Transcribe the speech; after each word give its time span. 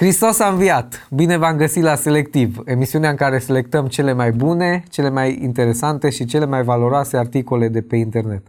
Hristos 0.00 0.38
a 0.38 0.48
înviat! 0.48 1.06
Bine 1.10 1.36
v-am 1.36 1.56
găsit 1.56 1.82
la 1.82 1.94
Selectiv, 1.94 2.56
emisiunea 2.64 3.10
în 3.10 3.16
care 3.16 3.38
selectăm 3.38 3.86
cele 3.86 4.12
mai 4.12 4.32
bune, 4.32 4.84
cele 4.90 5.10
mai 5.10 5.38
interesante 5.42 6.10
și 6.10 6.24
cele 6.24 6.46
mai 6.46 6.62
valoroase 6.62 7.16
articole 7.16 7.68
de 7.68 7.82
pe 7.82 7.96
internet. 7.96 8.42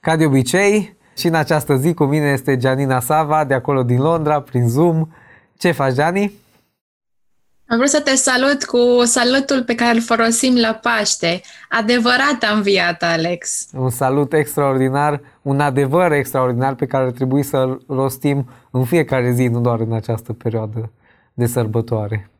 Ca 0.00 0.16
de 0.16 0.24
obicei, 0.24 0.96
și 1.16 1.26
în 1.26 1.34
această 1.34 1.76
zi 1.76 1.94
cu 1.94 2.04
mine 2.04 2.26
este 2.26 2.56
Gianina 2.56 3.00
Sava, 3.00 3.44
de 3.44 3.54
acolo 3.54 3.82
din 3.82 4.00
Londra, 4.00 4.40
prin 4.40 4.68
Zoom. 4.68 5.08
Ce 5.56 5.70
faci, 5.70 5.92
Gianni? 5.92 6.32
Am 7.68 7.76
vrut 7.76 7.90
să 7.90 8.00
te 8.00 8.14
salut 8.14 8.64
cu 8.64 9.04
salutul 9.04 9.64
pe 9.64 9.74
care 9.74 9.94
îl 9.94 10.02
folosim 10.02 10.56
la 10.56 10.72
Paște. 10.72 11.40
Adevărat 11.68 12.46
am 12.50 12.56
înviat, 12.56 13.02
Alex. 13.02 13.66
Un 13.72 13.90
salut 13.90 14.32
extraordinar, 14.32 15.20
un 15.42 15.60
adevăr 15.60 16.12
extraordinar 16.12 16.74
pe 16.74 16.86
care 16.86 17.04
ar 17.04 17.10
trebui 17.10 17.42
să-l 17.42 17.82
rostim 17.88 18.48
în 18.70 18.84
fiecare 18.84 19.32
zi, 19.32 19.46
nu 19.46 19.60
doar 19.60 19.80
în 19.80 19.92
această 19.92 20.32
perioadă 20.32 20.90
de 21.36 21.46
sărbătoare. 21.46 22.30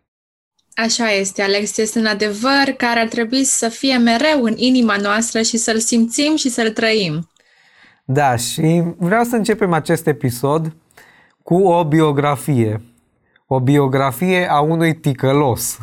Așa 0.75 1.11
este, 1.11 1.43
Alex. 1.43 1.77
Este 1.77 1.99
un 1.99 2.07
adevăr 2.07 2.75
care 2.77 3.01
ar 3.01 3.09
trebui 3.09 3.45
să 3.45 3.69
fie 3.69 3.97
mereu 3.97 4.43
în 4.43 4.55
inima 4.57 4.97
noastră 4.97 5.43
și 5.43 5.57
să-l 5.57 5.79
simțim 5.79 6.37
și 6.37 6.49
să-l 6.49 6.71
trăim. 6.71 7.29
Da, 8.05 8.37
și 8.37 8.83
vreau 8.99 9.25
să 9.25 9.37
începem 9.37 9.73
acest 9.73 10.07
episod 10.07 10.77
cu 11.43 11.55
o 11.55 11.85
biografie 11.85 12.81
o 13.47 13.61
biografie 13.61 14.51
a 14.51 14.61
unui 14.61 14.95
ticălos. 14.95 15.79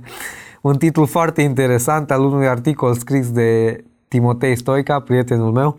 Un 0.60 0.76
titlu 0.76 1.06
foarte 1.06 1.42
interesant 1.42 2.10
al 2.10 2.24
unui 2.24 2.48
articol 2.48 2.94
scris 2.94 3.30
de 3.30 3.84
Timotei 4.08 4.56
Stoica, 4.56 5.00
prietenul 5.00 5.52
meu. 5.52 5.78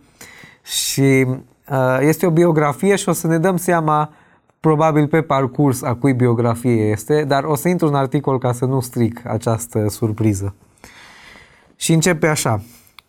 Și 0.64 1.26
uh, 1.70 1.98
este 2.00 2.26
o 2.26 2.32
biografie 2.32 2.96
și 2.96 3.10
o 3.10 3.12
să 3.12 3.28
ne 3.28 3.38
dăm 3.38 3.58
seama 3.58 4.14
probabil 4.60 5.08
pe 5.08 5.22
parcurs 5.22 5.82
a 5.82 5.96
cui 5.96 6.14
biografie 6.14 6.90
este, 6.90 7.24
dar 7.24 7.44
o 7.44 7.56
să 7.56 7.68
intru 7.68 7.88
în 7.88 7.96
articol 7.96 8.38
ca 8.38 8.52
să 8.52 8.66
nu 8.66 8.80
stric 8.80 9.22
această 9.26 9.88
surpriză. 9.90 10.56
Și 11.76 11.94
începe 11.94 12.28
așa. 12.28 12.62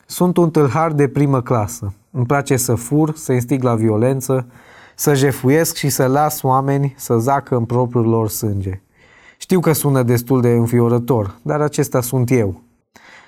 Sunt 0.06 0.36
un 0.36 0.50
tâlhar 0.50 0.92
de 0.92 1.08
primă 1.08 1.42
clasă. 1.42 1.94
Îmi 2.10 2.26
place 2.26 2.56
să 2.56 2.74
fur, 2.74 3.16
să 3.16 3.32
instig 3.32 3.62
la 3.62 3.74
violență, 3.74 4.46
să 4.94 5.14
jefuiesc 5.14 5.76
și 5.76 5.88
să 5.88 6.06
las 6.06 6.42
oameni 6.42 6.94
să 6.96 7.18
zacă 7.18 7.56
în 7.56 7.64
propriul 7.64 8.08
lor 8.08 8.28
sânge. 8.28 8.80
Știu 9.38 9.60
că 9.60 9.72
sună 9.72 10.02
destul 10.02 10.40
de 10.40 10.50
înfiorător, 10.50 11.34
dar 11.42 11.60
acesta 11.60 12.00
sunt 12.00 12.30
eu. 12.30 12.62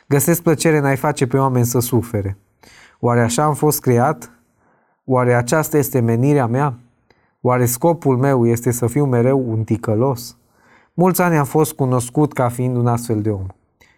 Găsesc 0.07 0.43
plăcere 0.43 0.77
în 0.77 0.85
a-i 0.85 0.97
face 0.97 1.27
pe 1.27 1.37
oameni 1.37 1.65
să 1.65 1.79
sufere. 1.79 2.39
Oare 3.01 3.21
așa 3.21 3.45
am 3.45 3.55
fost 3.55 3.81
creat? 3.81 4.31
Oare 5.05 5.35
aceasta 5.35 5.77
este 5.77 6.01
menirea 6.01 6.47
mea? 6.47 6.79
Oare 7.45 7.65
scopul 7.65 8.17
meu 8.17 8.47
este 8.47 8.71
să 8.71 8.87
fiu 8.87 9.05
mereu 9.05 9.45
un 9.49 9.65
ticălos? 9.65 10.37
Mulți 10.95 11.23
ani 11.23 11.37
am 11.37 11.45
fost 11.45 11.73
cunoscut 11.73 12.33
ca 12.33 12.49
fiind 12.49 12.77
un 12.77 12.87
astfel 12.87 13.21
de 13.21 13.31
om. 13.31 13.47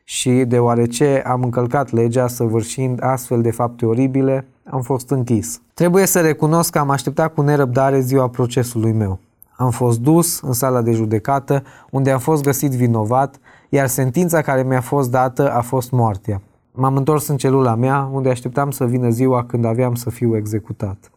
Și 0.04 0.30
deoarece 0.30 1.22
am 1.26 1.42
încălcat 1.42 1.90
legea 1.90 2.26
săvârșind 2.26 3.02
astfel 3.02 3.42
de 3.42 3.50
fapte 3.50 3.86
oribile, 3.86 4.46
am 4.70 4.80
fost 4.80 5.10
închis. 5.10 5.60
Trebuie 5.74 6.06
să 6.06 6.20
recunosc 6.20 6.70
că 6.70 6.78
am 6.78 6.90
așteptat 6.90 7.34
cu 7.34 7.40
nerăbdare 7.42 8.00
ziua 8.00 8.28
procesului 8.28 8.92
meu. 8.92 9.18
Am 9.56 9.70
fost 9.70 10.00
dus 10.00 10.40
în 10.40 10.52
sala 10.52 10.82
de 10.82 10.92
judecată, 10.92 11.62
unde 11.90 12.10
am 12.10 12.18
fost 12.18 12.42
găsit 12.42 12.70
vinovat, 12.70 13.38
iar 13.68 13.86
sentința 13.86 14.42
care 14.42 14.62
mi-a 14.62 14.80
fost 14.80 15.10
dată 15.10 15.52
a 15.52 15.60
fost 15.60 15.90
moartea. 15.90 16.40
M-am 16.72 16.96
întors 16.96 17.28
în 17.28 17.36
celula 17.36 17.74
mea, 17.74 18.08
unde 18.12 18.28
așteptam 18.28 18.70
să 18.70 18.84
vină 18.84 19.08
ziua 19.08 19.44
când 19.44 19.64
aveam 19.64 19.94
să 19.94 20.10
fiu 20.10 20.36
executat. 20.36 21.10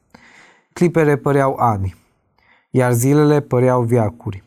Clipele 0.73 1.15
păreau 1.15 1.55
ani, 1.59 1.95
iar 2.77 2.93
zilele 2.93 3.39
păreau 3.39 3.81
viacuri. 3.81 4.43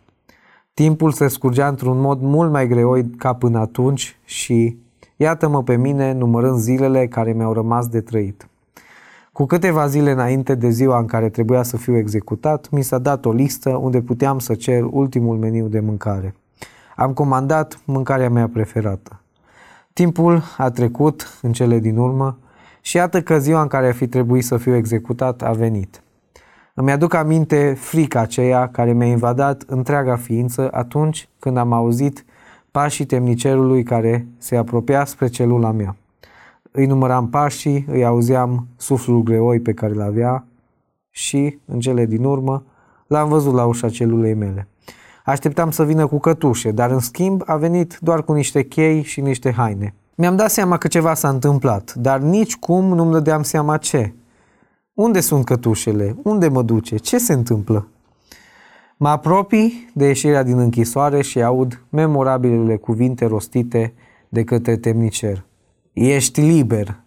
Timpul 0.74 1.12
se 1.12 1.28
scurgea 1.28 1.68
într-un 1.68 2.00
mod 2.00 2.20
mult 2.20 2.50
mai 2.50 2.68
greoi 2.68 3.10
ca 3.10 3.34
până 3.34 3.58
atunci 3.58 4.18
și 4.24 4.78
iată-mă 5.16 5.62
pe 5.62 5.76
mine 5.76 6.12
numărând 6.12 6.58
zilele 6.58 7.06
care 7.06 7.32
mi-au 7.32 7.52
rămas 7.52 7.86
de 7.86 8.00
trăit. 8.00 8.48
Cu 9.32 9.46
câteva 9.46 9.86
zile 9.86 10.10
înainte 10.10 10.54
de 10.54 10.68
ziua 10.68 10.98
în 10.98 11.06
care 11.06 11.28
trebuia 11.28 11.62
să 11.62 11.76
fiu 11.76 11.96
executat, 11.96 12.70
mi 12.70 12.82
s-a 12.82 12.98
dat 12.98 13.24
o 13.24 13.32
listă 13.32 13.70
unde 13.70 14.00
puteam 14.00 14.38
să 14.38 14.54
cer 14.54 14.82
ultimul 14.90 15.36
meniu 15.36 15.66
de 15.66 15.80
mâncare. 15.80 16.34
Am 16.96 17.12
comandat 17.12 17.80
mâncarea 17.84 18.30
mea 18.30 18.48
preferată. 18.48 19.20
Timpul 19.92 20.42
a 20.56 20.70
trecut 20.70 21.38
în 21.42 21.52
cele 21.52 21.78
din 21.78 21.96
urmă 21.96 22.38
și 22.80 22.96
iată 22.96 23.22
că 23.22 23.38
ziua 23.38 23.62
în 23.62 23.68
care 23.68 23.86
ar 23.86 23.94
fi 23.94 24.06
trebuit 24.06 24.44
să 24.44 24.56
fiu 24.56 24.74
executat 24.74 25.42
a 25.42 25.52
venit. 25.52 26.02
Îmi 26.80 26.92
aduc 26.92 27.14
aminte 27.14 27.76
frica 27.78 28.20
aceea 28.20 28.68
care 28.68 28.92
mi-a 28.92 29.06
invadat 29.06 29.62
întreaga 29.66 30.16
ființă 30.16 30.68
atunci 30.72 31.28
când 31.38 31.56
am 31.56 31.72
auzit 31.72 32.24
pașii 32.70 33.04
temnicerului 33.04 33.82
care 33.82 34.26
se 34.38 34.56
apropia 34.56 35.04
spre 35.04 35.28
celula 35.28 35.70
mea 35.70 35.96
îi 36.70 36.86
număram 36.86 37.28
pașii, 37.28 37.84
îi 37.88 38.04
auzeam 38.04 38.66
suflul 38.76 39.22
greoi 39.22 39.60
pe 39.60 39.72
care 39.72 39.92
îl 39.92 40.00
avea 40.00 40.44
și, 41.10 41.58
în 41.64 41.80
cele 41.80 42.06
din 42.06 42.24
urmă, 42.24 42.62
l-am 43.06 43.28
văzut 43.28 43.54
la 43.54 43.64
ușa 43.64 43.88
celulei 43.88 44.34
mele. 44.34 44.68
Așteptam 45.24 45.70
să 45.70 45.84
vină 45.84 46.06
cu 46.06 46.18
cătușe, 46.18 46.70
dar 46.70 46.90
în 46.90 46.98
schimb 46.98 47.42
a 47.46 47.56
venit 47.56 47.98
doar 48.00 48.22
cu 48.22 48.32
niște 48.32 48.62
chei 48.62 49.02
și 49.02 49.20
niște 49.20 49.52
haine. 49.52 49.94
Mi-am 50.14 50.36
dat 50.36 50.50
seama 50.50 50.76
că 50.76 50.88
ceva 50.88 51.14
s-a 51.14 51.28
întâmplat, 51.28 51.94
dar 51.94 52.18
nici 52.18 52.56
cum 52.56 52.84
nu-mi 52.84 53.12
dădeam 53.12 53.42
seama 53.42 53.76
ce. 53.76 54.12
Unde 55.00 55.20
sunt 55.20 55.44
cătușele? 55.44 56.16
Unde 56.22 56.48
mă 56.48 56.62
duce? 56.62 56.96
Ce 56.96 57.18
se 57.18 57.32
întâmplă? 57.32 57.88
Mă 58.96 59.08
apropii 59.08 59.90
de 59.94 60.06
ieșirea 60.06 60.42
din 60.42 60.58
închisoare 60.58 61.22
și 61.22 61.42
aud 61.42 61.84
memorabilele 61.88 62.76
cuvinte 62.76 63.26
rostite 63.26 63.94
de 64.28 64.44
către 64.44 64.76
temnicer. 64.76 65.44
Ești 65.92 66.40
liber. 66.40 67.00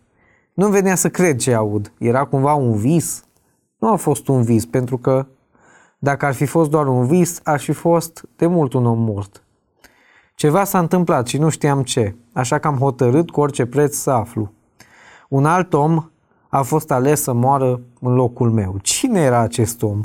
Nu 0.54 0.68
venea 0.68 0.96
să 0.96 1.10
cred 1.10 1.38
ce 1.38 1.54
aud. 1.54 1.94
Era 1.98 2.26
cumva 2.26 2.54
un 2.54 2.76
vis? 2.76 3.24
Nu 3.78 3.92
a 3.92 3.96
fost 3.96 4.28
un 4.28 4.42
vis, 4.42 4.66
pentru 4.66 4.98
că 4.98 5.26
dacă 6.00 6.26
ar 6.26 6.34
fi 6.34 6.46
fost 6.46 6.70
doar 6.70 6.88
un 6.88 7.06
vis, 7.06 7.40
aș 7.44 7.64
fi 7.64 7.72
fost 7.72 8.26
de 8.36 8.46
mult 8.46 8.74
un 8.74 8.86
om 8.86 9.00
mort. 9.00 9.44
Ceva 10.36 10.64
s-a 10.64 10.80
întâmplat 10.80 11.28
și 11.28 11.38
nu 11.38 11.50
știam 11.50 11.84
ce, 11.84 12.16
așa 12.32 12.60
că 12.60 12.68
am 12.68 12.78
hotărât 12.78 13.30
cu 13.30 13.40
orice 13.40 13.66
preț 13.66 13.96
să 13.96 14.12
aflu. 14.12 14.52
Un 15.30 15.46
alt 15.46 15.74
om 15.74 16.08
a 16.54 16.62
fost 16.62 16.92
ales 16.92 17.22
să 17.22 17.34
moară 17.34 17.82
în 18.00 18.14
locul 18.14 18.52
meu. 18.52 18.78
Cine 18.82 19.22
era 19.22 19.40
acest 19.40 19.84
om? 19.84 20.00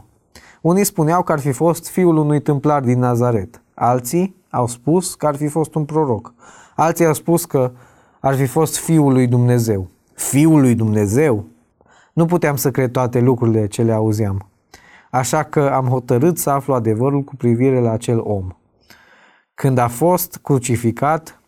Unii 0.61 0.85
spuneau 0.85 1.23
că 1.23 1.33
ar 1.33 1.41
fi 1.41 1.53
fost 1.53 1.89
fiul 1.89 2.17
unui 2.17 2.41
tâmplar 2.41 2.83
din 2.83 2.99
Nazaret. 2.99 3.63
Alții 3.75 4.37
au 4.51 4.67
spus 4.67 5.15
că 5.15 5.27
ar 5.27 5.37
fi 5.37 5.49
fost 5.49 5.75
un 5.75 5.85
proroc. 5.85 6.35
Alții 6.77 7.07
au 7.07 7.13
spus 7.13 7.45
că 7.45 7.73
ar 8.21 8.35
fi 8.35 8.47
fost 8.47 8.79
Fiul 8.79 9.13
lui 9.13 9.27
Dumnezeu. 9.27 9.89
Fiul 10.15 10.61
lui 10.61 10.75
Dumnezeu? 10.75 11.45
Nu 12.13 12.27
puteam 12.27 12.57
să 12.57 12.71
cred 12.71 12.91
toate 12.91 13.21
lucrurile 13.21 13.67
ce 13.67 13.83
le 13.83 13.93
auzeam. 13.93 14.49
Așa 15.11 15.43
că 15.43 15.71
am 15.73 15.87
hotărât 15.87 16.39
să 16.39 16.51
aflu 16.51 16.75
adevărul 16.75 17.23
cu 17.23 17.37
privire 17.37 17.81
la 17.81 17.91
acel 17.91 18.21
om. 18.21 18.49
Când 19.55 19.79
a 19.79 19.89
fost 19.89 20.39
crucificat, 20.43 21.41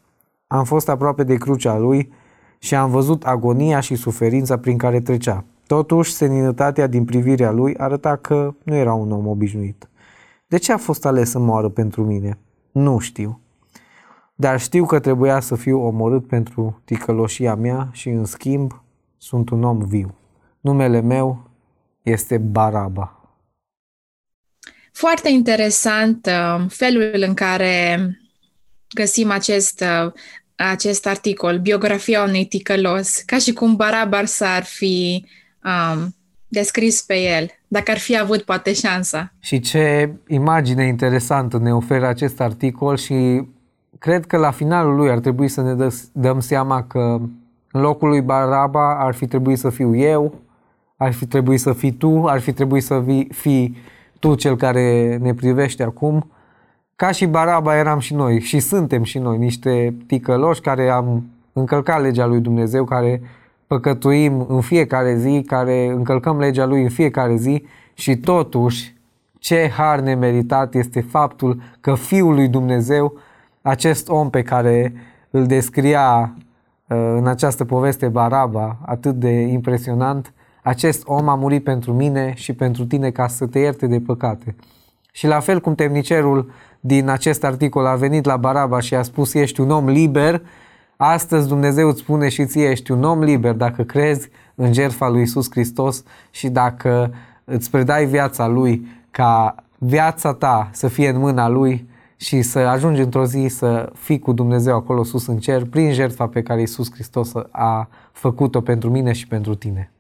am 0.47 0.65
fost 0.65 0.89
aproape 0.89 1.23
de 1.23 1.35
crucea 1.35 1.77
lui 1.77 2.13
și 2.61 2.75
am 2.75 2.91
văzut 2.91 3.25
agonia 3.25 3.81
și 3.81 3.95
suferința 3.95 4.59
prin 4.59 4.79
care 4.79 5.01
trecea. 5.01 5.45
Totuși, 5.67 6.13
seninătatea 6.13 6.87
din 6.87 7.05
privirea 7.05 7.51
lui 7.51 7.77
arăta 7.77 8.17
că 8.17 8.55
nu 8.63 8.75
era 8.75 8.95
un 8.95 9.13
om 9.13 9.27
obișnuit. 9.27 9.89
De 10.47 10.57
ce 10.57 10.73
a 10.73 10.77
fost 10.77 11.07
ales 11.07 11.31
să 11.31 11.39
moară 11.39 11.69
pentru 11.69 12.05
mine? 12.05 12.39
Nu 12.73 12.99
știu 12.99 13.41
dar 14.41 14.61
știu 14.61 14.87
că 14.87 14.99
trebuia 14.99 15.41
să 15.41 15.57
fiu 15.57 15.87
omorât 15.87 16.27
pentru 16.27 16.83
ticăloșia 16.85 17.55
mea 17.55 17.89
și, 17.93 18.09
în 18.09 18.25
schimb, 18.25 18.83
sunt 19.19 19.51
un 19.51 19.65
om 19.65 19.79
viu. 19.79 20.15
Numele 20.61 21.01
meu 21.01 21.51
este 22.03 22.39
Baraba. 22.39 23.33
Foarte 24.93 25.29
interesant 25.29 26.27
uh, 26.27 26.67
felul 26.69 27.25
în 27.27 27.35
care 27.35 27.99
găsim 28.95 29.31
acest, 29.31 29.81
uh, 29.81 30.13
acest 30.69 31.07
articol, 31.07 31.59
biografia 31.59 32.23
unui 32.23 32.45
ticălos, 32.45 33.23
ca 33.27 33.39
și 33.39 33.53
cum 33.53 33.77
Barabar 33.77 34.25
s-ar 34.25 34.63
fi 34.65 35.25
um, 35.65 36.15
descris 36.49 37.03
pe 37.03 37.15
el, 37.15 37.51
dacă 37.69 37.91
ar 37.91 37.99
fi 37.99 38.19
avut 38.19 38.43
poate 38.43 38.73
șansa. 38.73 39.33
Și 39.39 39.61
ce 39.61 40.13
imagine 40.29 40.87
interesantă 40.87 41.59
ne 41.59 41.75
oferă 41.75 42.07
acest 42.07 42.41
articol 42.41 42.97
și 42.97 43.43
cred 43.99 44.27
că 44.27 44.37
la 44.37 44.51
finalul 44.51 44.95
lui 44.95 45.11
ar 45.11 45.19
trebui 45.19 45.49
să 45.49 45.63
ne 45.63 45.75
dă, 45.75 45.95
dăm 46.13 46.41
seama 46.41 46.83
că 46.83 47.21
în 47.73 47.81
locul 47.81 48.09
lui 48.09 48.21
Baraba 48.21 49.05
ar 49.05 49.15
fi 49.15 49.27
trebuit 49.27 49.59
să 49.59 49.71
fiu 49.71 49.97
eu, 49.97 50.35
ar 50.97 51.13
fi 51.13 51.27
trebuit 51.27 51.61
să 51.61 51.73
fii 51.73 51.93
tu, 51.93 52.25
ar 52.27 52.41
fi 52.41 52.53
trebuit 52.53 52.83
să 52.83 53.05
fii 53.31 53.77
tu 54.19 54.35
cel 54.35 54.57
care 54.57 55.17
ne 55.21 55.35
privește 55.35 55.83
acum. 55.83 56.31
Ca 57.01 57.11
și 57.11 57.27
Baraba 57.27 57.77
eram 57.77 57.99
și 57.99 58.15
noi 58.15 58.41
și 58.41 58.59
suntem 58.59 59.03
și 59.03 59.19
noi 59.19 59.39
niște 59.39 59.95
ticăloși 60.07 60.61
care 60.61 60.89
am 60.89 61.25
încălcat 61.53 62.01
legea 62.01 62.27
lui 62.27 62.41
Dumnezeu, 62.41 62.85
care 62.85 63.23
păcătuim 63.67 64.47
în 64.49 64.61
fiecare 64.61 65.17
zi, 65.17 65.43
care 65.47 65.87
încălcăm 65.87 66.39
legea 66.39 66.65
lui 66.67 66.83
în 66.83 66.89
fiecare 66.89 67.37
zi 67.37 67.65
și 67.95 68.17
totuși 68.17 68.97
ce 69.39 69.71
har 69.77 70.01
nemeritat 70.01 70.75
este 70.75 71.01
faptul 71.01 71.63
că 71.81 71.95
Fiul 71.95 72.35
lui 72.35 72.49
Dumnezeu, 72.49 73.15
acest 73.63 74.09
om 74.09 74.31
pe 74.31 74.43
care 74.43 74.93
îl 75.31 75.47
descria 75.47 76.35
uh, 76.87 76.97
în 77.17 77.27
această 77.27 77.65
poveste 77.65 78.09
Baraba, 78.09 78.79
atât 78.87 79.15
de 79.15 79.31
impresionant, 79.31 80.33
acest 80.63 81.03
om 81.07 81.29
a 81.29 81.35
murit 81.35 81.65
pentru 81.65 81.93
mine 81.93 82.33
și 82.37 82.53
pentru 82.53 82.85
tine 82.85 83.11
ca 83.11 83.27
să 83.27 83.47
te 83.47 83.59
ierte 83.59 83.87
de 83.87 84.01
păcate. 84.01 84.55
Și 85.13 85.27
la 85.27 85.41
fel 85.41 85.61
cum 85.61 85.75
temnicerul 85.75 86.51
din 86.81 87.09
acest 87.09 87.45
articol 87.45 87.87
a 87.87 87.95
venit 87.95 88.25
la 88.25 88.37
Baraba 88.37 88.81
și 88.81 88.95
a 88.95 89.03
spus 89.03 89.35
ești 89.35 89.61
un 89.61 89.71
om 89.71 89.89
liber, 89.89 90.43
astăzi 90.97 91.49
Dumnezeu 91.49 91.89
îți 91.89 92.01
spune 92.01 92.29
și 92.29 92.47
ție 92.47 92.71
ești 92.71 92.91
un 92.91 93.05
om 93.05 93.23
liber 93.23 93.53
dacă 93.53 93.83
crezi 93.83 94.29
în 94.55 94.73
jertfa 94.73 95.09
lui 95.09 95.23
Isus 95.23 95.51
Hristos 95.51 96.03
și 96.31 96.49
dacă 96.49 97.15
îți 97.45 97.71
predai 97.71 98.07
viața 98.07 98.47
lui 98.47 98.87
ca 99.11 99.55
viața 99.79 100.35
ta 100.35 100.71
să 100.73 100.89
fie 100.89 101.09
în 101.09 101.19
mâna 101.19 101.49
lui 101.49 101.89
și 102.17 102.43
să 102.43 102.59
ajungi 102.59 103.01
într-o 103.01 103.25
zi 103.25 103.47
să 103.49 103.93
fii 103.95 104.19
cu 104.19 104.33
Dumnezeu 104.33 104.75
acolo 104.75 105.05
sus 105.05 105.27
în 105.27 105.39
cer 105.39 105.65
prin 105.65 105.93
jertfa 105.93 106.27
pe 106.27 106.43
care 106.43 106.63
Isus 106.63 106.93
Hristos 106.93 107.33
a 107.51 107.89
făcut-o 108.13 108.61
pentru 108.61 108.91
mine 108.91 109.13
și 109.13 109.27
pentru 109.27 109.55
tine. 109.55 109.93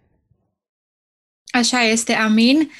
Așa 1.52 1.80
este, 1.80 2.12
amin. 2.12 2.70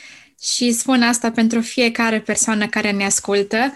Și 0.43 0.73
spun 0.73 1.03
asta 1.03 1.31
pentru 1.31 1.61
fiecare 1.61 2.21
persoană 2.21 2.67
care 2.67 2.91
ne 2.91 3.05
ascultă. 3.05 3.73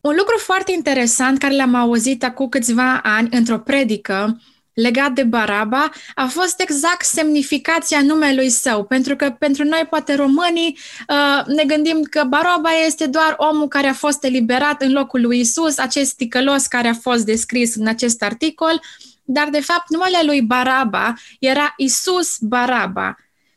Un 0.00 0.14
lucru 0.16 0.38
foarte 0.38 0.72
interesant 0.72 1.38
care 1.38 1.54
l-am 1.54 1.74
auzit 1.74 2.24
acum 2.24 2.48
câțiva 2.48 3.00
ani 3.02 3.28
într-o 3.30 3.58
predică 3.58 4.38
legat 4.74 5.12
de 5.12 5.22
Baraba 5.22 5.90
a 6.14 6.26
fost 6.26 6.60
exact 6.60 7.04
semnificația 7.04 8.02
numelui 8.02 8.48
său, 8.48 8.84
pentru 8.84 9.16
că 9.16 9.30
pentru 9.38 9.64
noi, 9.64 9.86
poate 9.90 10.14
românii, 10.14 10.78
uh, 11.08 11.46
ne 11.46 11.64
gândim 11.64 12.02
că 12.02 12.24
Baraba 12.24 12.70
este 12.86 13.06
doar 13.06 13.34
omul 13.36 13.68
care 13.68 13.86
a 13.86 13.92
fost 13.92 14.24
eliberat 14.24 14.82
în 14.82 14.92
locul 14.92 15.20
lui 15.20 15.40
Isus, 15.40 15.78
acest 15.78 16.16
ticălos 16.16 16.66
care 16.66 16.88
a 16.88 16.94
fost 16.94 17.24
descris 17.24 17.74
în 17.74 17.86
acest 17.86 18.22
articol, 18.22 18.80
dar 19.24 19.48
de 19.48 19.60
fapt 19.60 19.90
numele 19.90 20.18
lui 20.24 20.42
Baraba 20.42 21.14
era 21.38 21.74
Isus 21.76 22.36
Baraba 22.40 23.16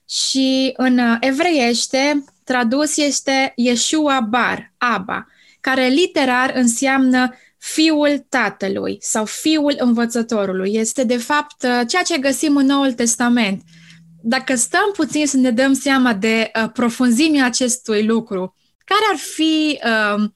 și 0.09 0.73
în 0.77 0.97
uh, 0.97 1.17
evreiește 1.19 2.23
tradus 2.47 2.97
este 2.97 3.53
Yeshua 3.55 4.19
Bar, 4.19 4.73
Aba, 4.77 5.27
care 5.61 5.87
literar 5.87 6.51
înseamnă 6.55 7.33
fiul 7.57 8.25
tatălui 8.29 8.97
sau 9.01 9.25
fiul 9.25 9.75
învățătorului. 9.77 10.73
Este, 10.73 11.03
de 11.03 11.17
fapt, 11.17 11.63
uh, 11.63 11.81
ceea 11.87 12.01
ce 12.01 12.17
găsim 12.17 12.55
în 12.57 12.65
Noul 12.65 12.93
Testament. 12.93 13.61
Dacă 14.21 14.55
stăm 14.55 14.91
puțin 14.95 15.27
să 15.27 15.37
ne 15.37 15.51
dăm 15.51 15.73
seama 15.73 16.13
de 16.13 16.51
uh, 16.63 16.69
profunzimea 16.73 17.45
acestui 17.45 18.05
lucru, 18.05 18.55
care 18.85 19.01
ar 19.11 19.17
fi, 19.17 19.79
uh, 19.83 20.29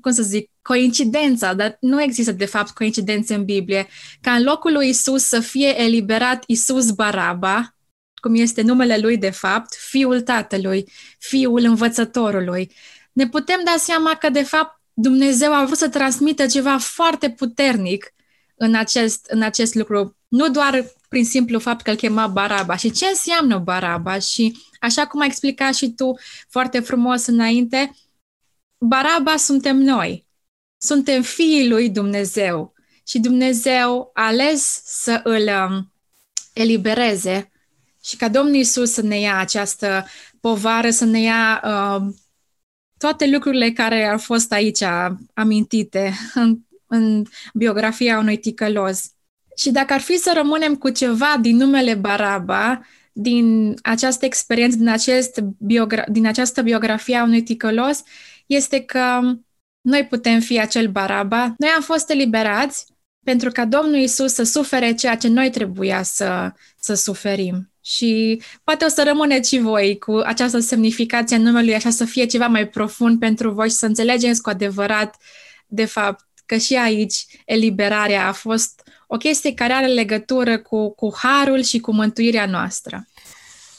cum 0.00 0.12
să 0.12 0.22
zic, 0.22 0.50
coincidența, 0.62 1.54
dar 1.54 1.76
nu 1.80 2.02
există 2.02 2.32
de 2.32 2.44
fapt 2.44 2.70
coincidențe 2.70 3.34
în 3.34 3.44
Biblie, 3.44 3.86
ca 4.20 4.32
în 4.32 4.42
locul 4.42 4.72
lui 4.72 4.88
Isus 4.88 5.24
să 5.24 5.40
fie 5.40 5.80
eliberat 5.82 6.44
Isus 6.46 6.90
Baraba, 6.90 7.74
cum 8.22 8.34
este 8.34 8.62
numele 8.62 8.98
lui 8.98 9.18
de 9.18 9.30
fapt, 9.30 9.74
fiul 9.74 10.20
tatălui, 10.20 10.88
fiul 11.18 11.64
învățătorului. 11.64 12.72
Ne 13.12 13.28
putem 13.28 13.60
da 13.64 13.74
seama 13.78 14.14
că 14.16 14.30
de 14.30 14.42
fapt 14.42 14.80
Dumnezeu 14.92 15.54
a 15.54 15.64
vrut 15.64 15.78
să 15.78 15.88
transmită 15.88 16.46
ceva 16.46 16.78
foarte 16.78 17.30
puternic 17.30 18.14
în 18.54 18.74
acest, 18.74 19.26
în 19.26 19.42
acest 19.42 19.74
lucru. 19.74 20.16
Nu 20.28 20.48
doar 20.48 20.84
prin 21.08 21.24
simplu 21.24 21.58
fapt 21.58 21.82
că 21.82 21.90
îl 21.90 21.96
chema 21.96 22.26
Baraba. 22.26 22.76
Și 22.76 22.90
ce 22.90 23.06
înseamnă 23.06 23.58
Baraba? 23.58 24.18
Și 24.18 24.56
așa 24.80 25.06
cum 25.06 25.20
ai 25.20 25.26
explicat 25.26 25.74
și 25.74 25.90
tu 25.90 26.18
foarte 26.48 26.80
frumos 26.80 27.26
înainte, 27.26 27.96
Baraba 28.78 29.36
suntem 29.36 29.76
noi. 29.76 30.26
Suntem 30.78 31.22
fiii 31.22 31.68
lui 31.68 31.90
Dumnezeu. 31.90 32.74
Și 33.06 33.18
Dumnezeu 33.18 34.10
a 34.14 34.26
ales 34.26 34.82
să 34.84 35.20
îl 35.24 35.48
um, 35.68 35.92
elibereze 36.52 37.51
și 38.04 38.16
ca 38.16 38.28
Domnul 38.28 38.54
Isus 38.54 38.92
să 38.92 39.02
ne 39.02 39.20
ia 39.20 39.38
această 39.38 40.06
povară, 40.40 40.90
să 40.90 41.04
ne 41.04 41.20
ia 41.20 41.62
uh, 41.64 42.14
toate 42.98 43.30
lucrurile 43.30 43.70
care 43.70 44.06
au 44.06 44.18
fost 44.18 44.52
aici 44.52 44.82
amintite 45.34 46.12
în, 46.34 46.58
în 46.86 47.24
biografia 47.54 48.18
unui 48.18 48.36
ticălos. 48.36 49.10
Și 49.56 49.70
dacă 49.70 49.92
ar 49.92 50.00
fi 50.00 50.16
să 50.16 50.32
rămânem 50.34 50.76
cu 50.76 50.90
ceva 50.90 51.36
din 51.40 51.56
numele 51.56 51.94
Baraba, 51.94 52.86
din 53.12 53.74
această 53.82 54.24
experiență, 54.24 54.76
din, 54.76 54.88
acest 54.88 55.40
biogra- 55.40 56.08
din 56.08 56.26
această 56.26 56.62
biografie 56.62 57.16
a 57.16 57.22
unui 57.22 57.42
ticălos, 57.42 58.02
este 58.46 58.80
că 58.80 59.20
noi 59.80 60.06
putem 60.06 60.40
fi 60.40 60.60
acel 60.60 60.88
Baraba. 60.88 61.54
Noi 61.58 61.70
am 61.76 61.82
fost 61.82 62.10
eliberați 62.10 62.91
pentru 63.24 63.50
ca 63.50 63.64
Domnul 63.64 63.98
Isus 63.98 64.32
să 64.32 64.42
sufere 64.42 64.94
ceea 64.94 65.16
ce 65.16 65.28
noi 65.28 65.50
trebuia 65.50 66.02
să, 66.02 66.52
să 66.78 66.94
suferim. 66.94 67.70
Și 67.84 68.42
poate 68.64 68.84
o 68.84 68.88
să 68.88 69.04
rămâneți 69.06 69.48
și 69.48 69.60
voi 69.60 69.98
cu 69.98 70.22
această 70.24 70.58
semnificație 70.58 71.36
a 71.36 71.40
numelui, 71.40 71.74
așa 71.74 71.90
să 71.90 72.04
fie 72.04 72.24
ceva 72.24 72.46
mai 72.46 72.68
profund 72.68 73.18
pentru 73.18 73.50
voi 73.50 73.68
și 73.68 73.74
să 73.74 73.86
înțelegeți 73.86 74.42
cu 74.42 74.48
adevărat, 74.48 75.16
de 75.66 75.84
fapt, 75.84 76.24
că 76.46 76.56
și 76.56 76.76
aici 76.76 77.26
eliberarea 77.46 78.28
a 78.28 78.32
fost 78.32 78.82
o 79.06 79.16
chestie 79.16 79.54
care 79.54 79.72
are 79.72 79.86
legătură 79.86 80.58
cu, 80.58 80.90
cu 80.90 81.12
harul 81.16 81.62
și 81.62 81.78
cu 81.78 81.92
mântuirea 81.92 82.46
noastră. 82.46 83.06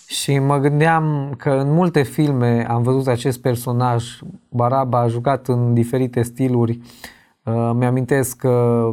Și 0.07 0.39
mă 0.39 0.57
gândeam 0.57 1.33
că 1.37 1.49
în 1.49 1.73
multe 1.73 2.03
filme 2.03 2.65
am 2.69 2.83
văzut 2.83 3.07
acest 3.07 3.41
personaj, 3.41 4.03
Baraba 4.49 4.99
a 4.99 5.07
jucat 5.07 5.47
în 5.47 5.73
diferite 5.73 6.21
stiluri. 6.21 6.79
Uh, 7.43 7.71
mi-amintesc 7.73 8.37
că 8.37 8.85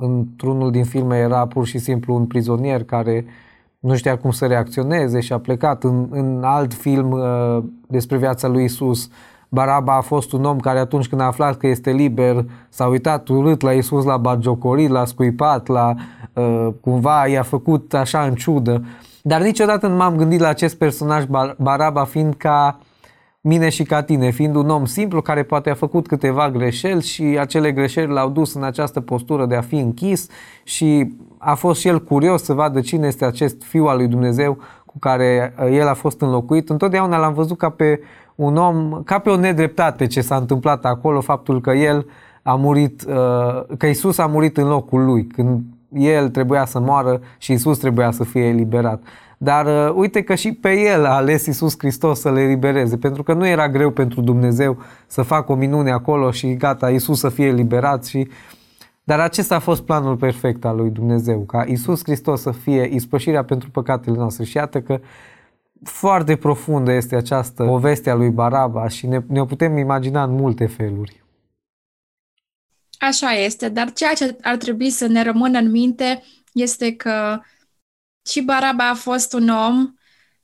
într-unul 0.00 0.70
din 0.70 0.84
filme 0.84 1.18
era 1.18 1.46
pur 1.46 1.66
și 1.66 1.78
simplu 1.78 2.14
un 2.14 2.26
prizonier 2.26 2.84
care 2.84 3.24
uh, 3.26 3.32
nu 3.80 3.96
știa 3.96 4.18
cum 4.18 4.30
să 4.30 4.46
reacționeze 4.46 5.20
și 5.20 5.32
a 5.32 5.38
plecat. 5.38 5.84
În, 5.84 6.06
în 6.10 6.42
alt 6.44 6.74
film 6.74 7.10
uh, 7.10 7.62
despre 7.86 8.16
viața 8.16 8.48
lui 8.48 8.64
Isus, 8.64 9.08
Baraba 9.48 9.96
a 9.96 10.00
fost 10.00 10.32
un 10.32 10.44
om 10.44 10.58
care 10.58 10.78
atunci 10.78 11.08
când 11.08 11.20
a 11.20 11.24
aflat 11.24 11.56
că 11.56 11.66
este 11.66 11.90
liber 11.90 12.44
s-a 12.68 12.86
uitat 12.86 13.28
urât 13.28 13.60
la 13.60 13.72
Isus, 13.72 14.04
l-a 14.04 14.16
bagiocorit, 14.16 14.90
l-a 14.90 15.04
scuipat, 15.04 15.66
l-a, 15.66 15.94
uh, 16.34 16.68
cumva 16.80 17.26
i-a 17.26 17.42
făcut 17.42 17.94
așa 17.94 18.22
în 18.22 18.34
ciudă. 18.34 18.84
Dar 19.22 19.40
niciodată 19.40 19.86
nu 19.86 19.96
m-am 19.96 20.16
gândit 20.16 20.40
la 20.40 20.48
acest 20.48 20.76
personaj 20.76 21.24
Baraba 21.56 22.04
fiind 22.04 22.34
ca 22.34 22.78
mine 23.40 23.68
și 23.68 23.82
ca 23.82 24.02
tine, 24.02 24.30
fiind 24.30 24.54
un 24.54 24.68
om 24.68 24.84
simplu 24.84 25.20
care 25.20 25.42
poate 25.42 25.70
a 25.70 25.74
făcut 25.74 26.06
câteva 26.06 26.50
greșeli 26.50 27.02
și 27.02 27.22
acele 27.22 27.72
greșeli 27.72 28.12
l-au 28.12 28.28
dus 28.28 28.54
în 28.54 28.62
această 28.62 29.00
postură 29.00 29.46
de 29.46 29.54
a 29.54 29.60
fi 29.60 29.76
închis 29.76 30.28
și 30.62 31.14
a 31.38 31.54
fost 31.54 31.80
și 31.80 31.88
el 31.88 32.04
curios 32.04 32.42
să 32.42 32.52
vadă 32.52 32.80
cine 32.80 33.06
este 33.06 33.24
acest 33.24 33.62
fiu 33.62 33.84
al 33.84 33.96
lui 33.96 34.08
Dumnezeu 34.08 34.58
cu 34.86 34.98
care 34.98 35.54
uh, 35.58 35.68
el 35.72 35.88
a 35.88 35.94
fost 35.94 36.20
înlocuit. 36.20 36.68
Întotdeauna 36.68 37.18
l-am 37.18 37.32
văzut 37.32 37.58
ca 37.58 37.68
pe 37.68 38.00
un 38.34 38.56
om, 38.56 39.02
ca 39.04 39.18
pe 39.18 39.30
o 39.30 39.36
nedreptate 39.36 40.06
ce 40.06 40.20
s-a 40.20 40.36
întâmplat 40.36 40.84
acolo, 40.84 41.20
faptul 41.20 41.60
că 41.60 41.70
el 41.70 42.06
a 42.42 42.54
murit, 42.54 43.04
uh, 43.08 43.76
că 43.76 43.86
Isus 43.86 44.18
a 44.18 44.26
murit 44.26 44.56
în 44.56 44.68
locul 44.68 45.04
lui, 45.04 45.26
când 45.26 45.60
el 45.92 46.28
trebuia 46.28 46.64
să 46.64 46.80
moară 46.80 47.20
și 47.38 47.52
Isus 47.52 47.78
trebuia 47.78 48.10
să 48.10 48.24
fie 48.24 48.44
eliberat. 48.44 49.02
Dar 49.42 49.66
uh, 49.66 49.94
uite 49.94 50.22
că 50.22 50.34
și 50.34 50.52
pe 50.52 50.80
el 50.80 51.04
a 51.04 51.14
ales 51.14 51.46
Isus 51.46 51.74
Hristos 51.78 52.20
să 52.20 52.32
le 52.32 52.40
elibereze, 52.40 52.96
pentru 52.96 53.22
că 53.22 53.32
nu 53.32 53.46
era 53.46 53.68
greu 53.68 53.90
pentru 53.90 54.20
Dumnezeu 54.20 54.82
să 55.06 55.22
facă 55.22 55.52
o 55.52 55.54
minune 55.54 55.90
acolo 55.90 56.30
și 56.30 56.54
gata, 56.54 56.90
Isus 56.90 57.18
să 57.18 57.28
fie 57.28 57.46
eliberat 57.46 58.04
și 58.04 58.28
dar 59.04 59.20
acesta 59.20 59.54
a 59.54 59.58
fost 59.58 59.82
planul 59.82 60.16
perfect 60.16 60.64
al 60.64 60.76
lui 60.76 60.90
Dumnezeu, 60.90 61.40
ca 61.40 61.64
Isus 61.64 62.00
Hristos 62.02 62.40
să 62.40 62.50
fie 62.50 62.88
ispășirea 62.94 63.44
pentru 63.44 63.70
păcatele 63.70 64.16
noastre. 64.16 64.44
Și 64.44 64.56
iată 64.56 64.80
că 64.80 65.00
foarte 65.82 66.36
profundă 66.36 66.92
este 66.92 67.16
această 67.16 67.64
poveste 67.64 68.10
a 68.10 68.14
lui 68.14 68.30
Baraba 68.30 68.88
și 68.88 69.06
ne, 69.06 69.20
ne 69.26 69.44
putem 69.44 69.76
imagina 69.76 70.22
în 70.22 70.32
multe 70.32 70.66
feluri. 70.66 71.24
Așa 72.98 73.30
este, 73.30 73.68
dar 73.68 73.92
ceea 73.92 74.12
ce 74.12 74.36
ar 74.42 74.56
trebui 74.56 74.90
să 74.90 75.06
ne 75.06 75.22
rămână 75.22 75.58
în 75.58 75.70
minte 75.70 76.22
este 76.52 76.92
că 76.92 77.40
și 78.26 78.40
Baraba 78.40 78.88
a 78.88 78.94
fost 78.94 79.32
un 79.32 79.48
om 79.48 79.94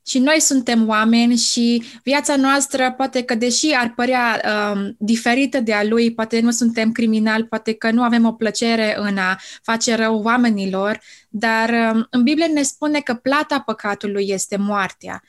și 0.06 0.18
noi 0.18 0.40
suntem 0.40 0.88
oameni 0.88 1.37
și 1.37 1.83
viața 2.02 2.37
noastră 2.37 2.92
poate 2.92 3.23
că 3.23 3.35
deși 3.35 3.75
ar 3.75 3.92
părea 3.97 4.40
um, 4.75 4.97
diferită 4.99 5.61
de 5.61 5.73
a 5.73 5.85
lui, 5.85 6.14
poate 6.14 6.40
nu 6.40 6.50
suntem 6.50 6.92
criminali, 6.92 7.47
poate 7.47 7.75
că 7.75 7.90
nu 7.90 8.02
avem 8.02 8.25
o 8.25 8.33
plăcere 8.33 8.95
în 8.99 9.18
a 9.18 9.38
face 9.62 9.95
rău 9.95 10.23
oamenilor, 10.23 11.00
dar 11.28 11.92
um, 11.95 12.06
în 12.11 12.23
Biblie 12.23 12.47
ne 12.47 12.62
spune 12.62 13.00
că 13.00 13.14
plata 13.14 13.61
păcatului 13.61 14.28
este 14.28 14.56
moartea. 14.56 15.23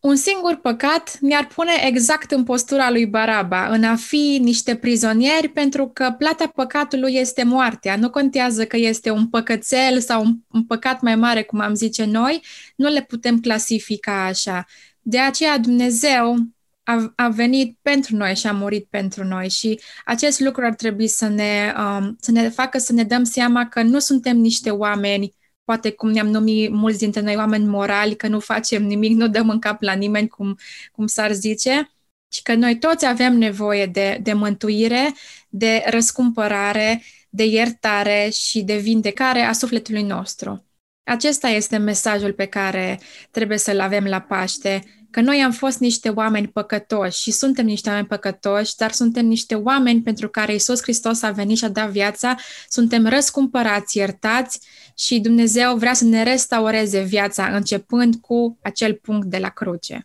Un 0.00 0.16
singur 0.16 0.56
păcat 0.56 1.18
ne-ar 1.20 1.46
pune 1.46 1.72
exact 1.86 2.30
în 2.30 2.44
postura 2.44 2.90
lui 2.90 3.06
Baraba, 3.06 3.66
în 3.66 3.84
a 3.84 3.96
fi 3.96 4.38
niște 4.42 4.76
prizonieri, 4.76 5.48
pentru 5.48 5.88
că 5.88 6.14
plata 6.18 6.46
păcatului 6.46 7.14
este 7.14 7.42
moartea. 7.42 7.96
Nu 7.96 8.10
contează 8.10 8.66
că 8.66 8.76
este 8.76 9.10
un 9.10 9.28
păcățel 9.28 10.00
sau 10.00 10.22
un, 10.22 10.36
un 10.52 10.64
păcat 10.64 11.00
mai 11.00 11.16
mare, 11.16 11.42
cum 11.42 11.60
am 11.60 11.74
zice 11.74 12.04
noi, 12.04 12.44
nu 12.76 12.88
le 12.88 13.02
putem 13.02 13.40
clasifica 13.40 14.24
așa. 14.24 14.64
De 15.00 15.18
aceea 15.18 15.58
Dumnezeu 15.58 16.36
a, 16.82 17.12
a 17.16 17.28
venit 17.28 17.78
pentru 17.82 18.16
noi 18.16 18.34
și 18.36 18.46
a 18.46 18.52
murit 18.52 18.86
pentru 18.90 19.24
noi 19.24 19.48
și 19.48 19.80
acest 20.04 20.40
lucru 20.40 20.64
ar 20.64 20.74
trebui 20.74 21.06
să 21.06 21.28
ne, 21.28 21.74
um, 21.78 22.16
să 22.20 22.30
ne 22.30 22.48
facă 22.48 22.78
să 22.78 22.92
ne 22.92 23.02
dăm 23.02 23.24
seama 23.24 23.68
că 23.68 23.82
nu 23.82 23.98
suntem 23.98 24.36
niște 24.36 24.70
oameni, 24.70 25.34
poate 25.70 25.90
cum 25.90 26.10
ne-am 26.10 26.28
numit 26.28 26.70
mulți 26.70 26.98
dintre 26.98 27.20
noi 27.20 27.36
oameni 27.36 27.66
morali, 27.66 28.16
că 28.16 28.28
nu 28.28 28.40
facem 28.40 28.82
nimic, 28.82 29.16
nu 29.16 29.28
dăm 29.28 29.50
în 29.50 29.58
cap 29.58 29.82
la 29.82 29.92
nimeni, 29.92 30.28
cum, 30.28 30.58
cum 30.92 31.06
s-ar 31.06 31.32
zice, 31.32 31.90
și 32.32 32.42
că 32.42 32.54
noi 32.54 32.78
toți 32.78 33.06
avem 33.06 33.38
nevoie 33.38 33.86
de, 33.86 34.18
de 34.22 34.32
mântuire, 34.32 35.14
de 35.48 35.82
răscumpărare, 35.86 37.02
de 37.28 37.44
iertare 37.44 38.28
și 38.32 38.62
de 38.62 38.76
vindecare 38.76 39.40
a 39.40 39.52
sufletului 39.52 40.02
nostru. 40.02 40.64
Acesta 41.10 41.48
este 41.48 41.76
mesajul 41.76 42.32
pe 42.32 42.46
care 42.46 43.00
trebuie 43.30 43.58
să-l 43.58 43.80
avem 43.80 44.04
la 44.04 44.20
Paște, 44.20 44.84
că 45.10 45.20
noi 45.20 45.42
am 45.44 45.50
fost 45.50 45.78
niște 45.78 46.08
oameni 46.08 46.48
păcătoși 46.48 47.20
și 47.20 47.30
suntem 47.30 47.64
niște 47.64 47.88
oameni 47.88 48.06
păcătoși, 48.06 48.76
dar 48.76 48.90
suntem 48.90 49.26
niște 49.26 49.54
oameni 49.54 50.00
pentru 50.00 50.28
care 50.28 50.54
Isus 50.54 50.82
Hristos 50.82 51.22
a 51.22 51.30
venit 51.30 51.56
și 51.56 51.64
a 51.64 51.68
dat 51.68 51.90
viața, 51.90 52.34
suntem 52.68 53.06
răscumpărați, 53.06 53.98
iertați 53.98 54.60
și 54.94 55.20
Dumnezeu 55.20 55.76
vrea 55.76 55.92
să 55.92 56.04
ne 56.04 56.22
restaureze 56.22 57.02
viața 57.02 57.44
începând 57.44 58.14
cu 58.14 58.58
acel 58.62 58.98
punct 59.02 59.26
de 59.26 59.38
la 59.38 59.48
cruce. 59.48 60.04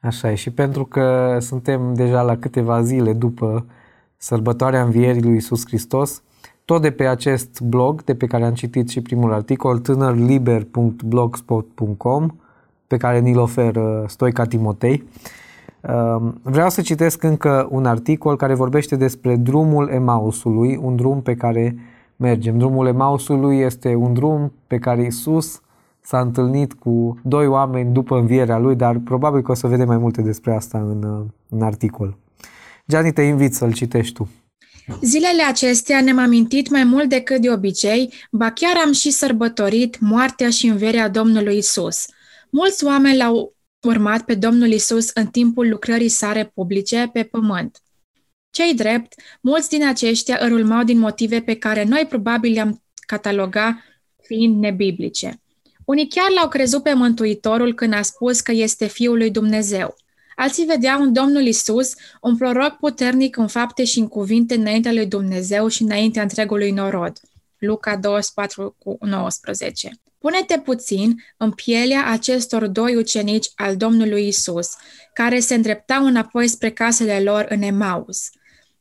Așa 0.00 0.30
e 0.30 0.34
și 0.34 0.50
pentru 0.50 0.84
că 0.84 1.36
suntem 1.40 1.94
deja 1.94 2.22
la 2.22 2.38
câteva 2.38 2.82
zile 2.82 3.12
după 3.12 3.66
sărbătoarea 4.16 4.82
învierii 4.82 5.22
lui 5.22 5.36
Isus 5.36 5.66
Hristos, 5.66 6.22
tot 6.64 6.82
de 6.82 6.90
pe 6.90 7.06
acest 7.06 7.60
blog, 7.60 8.04
de 8.04 8.14
pe 8.14 8.26
care 8.26 8.44
am 8.44 8.54
citit 8.54 8.88
și 8.88 9.00
primul 9.00 9.32
articol, 9.32 9.78
tânărliber.blogspot.com, 9.78 12.30
pe 12.88 12.96
care 12.96 13.20
ni-l 13.20 13.38
oferă 13.38 14.04
Stoica 14.08 14.44
Timotei. 14.44 15.04
Um, 15.80 16.40
vreau 16.42 16.70
să 16.70 16.80
citesc 16.80 17.22
încă 17.22 17.68
un 17.70 17.86
articol 17.86 18.36
care 18.36 18.54
vorbește 18.54 18.96
despre 18.96 19.36
drumul 19.36 19.88
Emausului, 19.88 20.78
un 20.82 20.96
drum 20.96 21.22
pe 21.22 21.34
care 21.34 21.76
mergem. 22.16 22.58
Drumul 22.58 22.86
Emausului 22.86 23.58
este 23.58 23.94
un 23.94 24.12
drum 24.12 24.52
pe 24.66 24.78
care 24.78 25.04
Isus 25.06 25.60
s-a 26.00 26.20
întâlnit 26.20 26.72
cu 26.72 27.18
doi 27.22 27.46
oameni 27.46 27.92
după 27.92 28.18
învierea 28.18 28.58
lui, 28.58 28.76
dar 28.76 28.98
probabil 28.98 29.42
că 29.42 29.50
o 29.50 29.54
să 29.54 29.66
vedem 29.66 29.86
mai 29.86 29.98
multe 29.98 30.22
despre 30.22 30.54
asta 30.54 30.78
în, 30.78 31.26
în 31.48 31.62
articol. 31.62 32.16
Gianni, 32.88 33.12
te 33.12 33.22
invit 33.22 33.54
să-l 33.54 33.72
citești 33.72 34.14
tu. 34.14 34.28
Zilele 35.02 35.42
acestea 35.48 36.00
ne-am 36.00 36.18
amintit 36.18 36.70
mai 36.70 36.84
mult 36.84 37.08
decât 37.08 37.40
de 37.40 37.50
obicei, 37.50 38.12
ba 38.30 38.50
chiar 38.50 38.72
am 38.84 38.92
și 38.92 39.10
sărbătorit 39.10 40.00
moartea 40.00 40.50
și 40.50 40.66
învierea 40.66 41.08
Domnului 41.08 41.56
Isus. 41.56 42.06
Mulți 42.50 42.84
oameni 42.84 43.16
l-au 43.16 43.56
urmat 43.80 44.24
pe 44.24 44.34
Domnul 44.34 44.68
Isus 44.68 45.10
în 45.14 45.26
timpul 45.26 45.68
lucrării 45.68 46.08
sare 46.08 46.50
publice 46.54 47.10
pe 47.12 47.22
pământ. 47.22 47.82
Cei 48.50 48.74
drept, 48.74 49.14
mulți 49.40 49.68
din 49.68 49.86
aceștia 49.86 50.38
îl 50.40 50.52
urmau 50.52 50.84
din 50.84 50.98
motive 50.98 51.40
pe 51.40 51.54
care 51.54 51.84
noi 51.84 52.06
probabil 52.08 52.52
le-am 52.52 52.82
cataloga 53.06 53.84
fiind 54.22 54.58
nebiblice. 54.58 55.40
Unii 55.84 56.08
chiar 56.08 56.30
l-au 56.30 56.48
crezut 56.48 56.82
pe 56.82 56.92
Mântuitorul 56.92 57.74
când 57.74 57.92
a 57.92 58.02
spus 58.02 58.40
că 58.40 58.52
este 58.52 58.86
Fiul 58.86 59.16
lui 59.16 59.30
Dumnezeu. 59.30 59.96
Alții 60.36 60.64
vedeau 60.64 61.02
în 61.02 61.12
Domnul 61.12 61.46
Isus 61.46 61.92
un 62.20 62.36
proroc 62.36 62.76
puternic 62.76 63.36
în 63.36 63.46
fapte 63.46 63.84
și 63.84 63.98
în 63.98 64.08
cuvinte 64.08 64.54
înaintea 64.54 64.92
lui 64.92 65.06
Dumnezeu 65.06 65.68
și 65.68 65.82
înaintea 65.82 66.22
întregului 66.22 66.70
norod. 66.70 67.20
Luca 67.58 67.96
24 67.96 68.76
cu 68.78 68.96
19. 69.00 69.90
Pune-te 70.18 70.58
puțin 70.58 71.24
în 71.36 71.50
pielea 71.50 72.06
acestor 72.06 72.66
doi 72.66 72.96
ucenici 72.96 73.46
al 73.54 73.76
Domnului 73.76 74.26
Isus, 74.26 74.70
care 75.12 75.40
se 75.40 75.54
îndreptau 75.54 76.04
înapoi 76.04 76.48
spre 76.48 76.70
casele 76.70 77.20
lor 77.20 77.46
în 77.48 77.62
Emaus. 77.62 78.30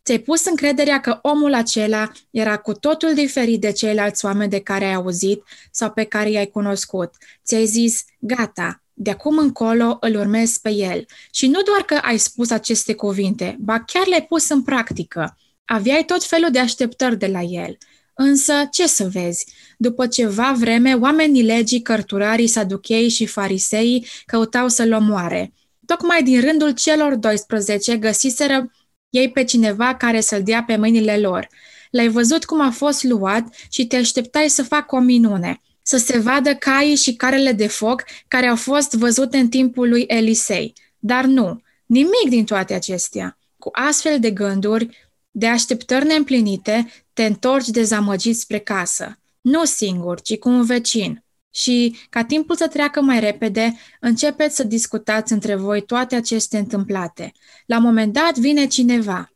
Ți-ai 0.06 0.20
pus 0.20 0.46
încrederea 0.46 1.00
că 1.00 1.20
omul 1.22 1.54
acela 1.54 2.12
era 2.32 2.58
cu 2.58 2.74
totul 2.74 3.14
diferit 3.14 3.62
de 3.62 3.72
ceilalți 3.72 4.26
oameni 4.26 4.50
de 4.50 4.60
care 4.60 4.86
ai 4.86 4.94
auzit 4.94 5.44
sau 5.72 5.92
pe 5.92 6.04
care 6.04 6.30
i-ai 6.30 6.46
cunoscut. 6.46 7.14
Ți-ai 7.46 7.66
zis, 7.66 8.04
gata, 8.20 8.82
de 8.94 9.10
acum 9.10 9.38
încolo 9.38 9.98
îl 10.00 10.16
urmez 10.16 10.58
pe 10.58 10.70
el. 10.70 11.06
Și 11.32 11.48
nu 11.48 11.62
doar 11.62 11.82
că 11.82 11.94
ai 11.94 12.18
spus 12.18 12.50
aceste 12.50 12.94
cuvinte, 12.94 13.56
ba 13.60 13.80
chiar 13.80 14.08
le-ai 14.08 14.26
pus 14.26 14.50
în 14.50 14.64
practică. 14.64 15.38
Aveai 15.66 16.04
tot 16.04 16.24
felul 16.24 16.52
de 16.52 16.60
așteptări 16.60 17.18
de 17.18 17.28
la 17.28 17.42
el. 17.42 17.78
Însă, 18.20 18.54
ce 18.72 18.88
să 18.88 19.08
vezi? 19.12 19.46
După 19.78 20.08
ceva 20.08 20.56
vreme, 20.60 20.94
oamenii 20.94 21.44
legii, 21.44 21.82
cărturarii, 21.82 22.48
saducheii 22.48 23.10
și 23.10 23.26
farisei 23.26 24.08
căutau 24.26 24.68
să-l 24.68 24.94
omoare. 24.94 25.54
Tocmai 25.86 26.24
din 26.24 26.42
rândul 26.42 26.72
celor 26.72 27.16
12 27.16 27.98
găsiseră 27.98 28.72
ei 29.10 29.32
pe 29.32 29.44
cineva 29.44 29.96
care 29.96 30.20
să-l 30.20 30.44
dea 30.44 30.64
pe 30.64 30.76
mâinile 30.76 31.18
lor. 31.18 31.48
L-ai 31.92 32.08
văzut 32.08 32.46
cum 32.46 32.62
a 32.62 32.72
fost 32.72 33.04
luat 33.04 33.56
și 33.70 33.88
te 33.88 33.96
așteptai 33.96 34.50
să 34.50 34.64
facă 34.64 34.96
o 34.96 35.00
minune, 35.00 35.62
să 35.82 35.98
se 35.98 36.18
vadă 36.18 36.56
caii 36.56 36.96
și 36.96 37.16
carele 37.16 37.52
de 37.52 37.68
foc 37.68 38.04
care 38.28 38.48
au 38.48 38.56
fost 38.56 38.94
văzute 38.94 39.38
în 39.38 39.50
timpul 39.50 39.90
lui 39.90 40.04
Elisei. 40.08 40.74
Dar 41.00 41.26
nu, 41.26 41.62
nimic 41.86 42.30
din 42.30 42.46
toate 42.46 42.74
acestea. 42.74 43.38
Cu 43.58 43.70
astfel 43.74 44.20
de 44.20 44.32
gânduri, 44.32 45.07
de 45.38 45.48
așteptări 45.48 46.06
neîmplinite, 46.06 46.88
te 47.14 47.26
întorci 47.26 47.68
dezamăgit 47.68 48.38
spre 48.38 48.60
casă. 48.60 49.20
Nu 49.42 49.66
singur, 49.66 50.22
ci 50.22 50.38
cu 50.38 50.50
un 50.50 50.66
vecin. 50.66 51.24
Și, 51.54 51.96
ca 52.10 52.24
timpul 52.24 52.56
să 52.56 52.68
treacă 52.68 53.02
mai 53.02 53.20
repede, 53.20 53.74
începeți 54.00 54.56
să 54.56 54.64
discutați 54.64 55.34
între 55.34 55.56
voi 55.56 55.82
toate 55.82 56.16
aceste 56.16 56.58
întâmplate. 56.58 57.32
La 57.66 57.78
un 57.78 57.84
moment 57.84 58.14
dat 58.14 58.38
vine 58.38 58.68
cineva. 58.68 59.32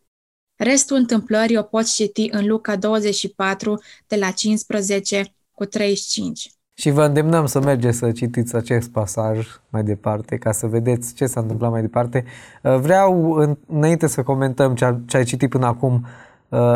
Restul 0.55 0.97
întâmplării 0.97 1.57
o 1.57 1.61
poți 1.61 1.93
citi 1.93 2.27
în 2.31 2.47
Luca 2.47 2.75
24, 2.75 3.81
de 4.07 4.15
la 4.15 4.31
15 4.31 5.35
cu 5.51 5.65
35. 5.65 6.51
Și 6.81 6.91
vă 6.91 7.03
îndemnăm 7.03 7.45
să 7.45 7.61
mergeți 7.61 7.97
să 7.97 8.11
citiți 8.11 8.55
acest 8.55 8.89
pasaj 8.89 9.47
mai 9.69 9.83
departe, 9.83 10.37
ca 10.37 10.51
să 10.51 10.67
vedeți 10.67 11.13
ce 11.13 11.25
s-a 11.25 11.39
întâmplat 11.39 11.71
mai 11.71 11.81
departe. 11.81 12.23
Vreau, 12.61 13.33
înainte 13.67 14.07
să 14.07 14.23
comentăm 14.23 14.75
ce 15.05 15.17
ai 15.17 15.23
citit 15.23 15.49
până 15.49 15.65
acum, 15.65 16.05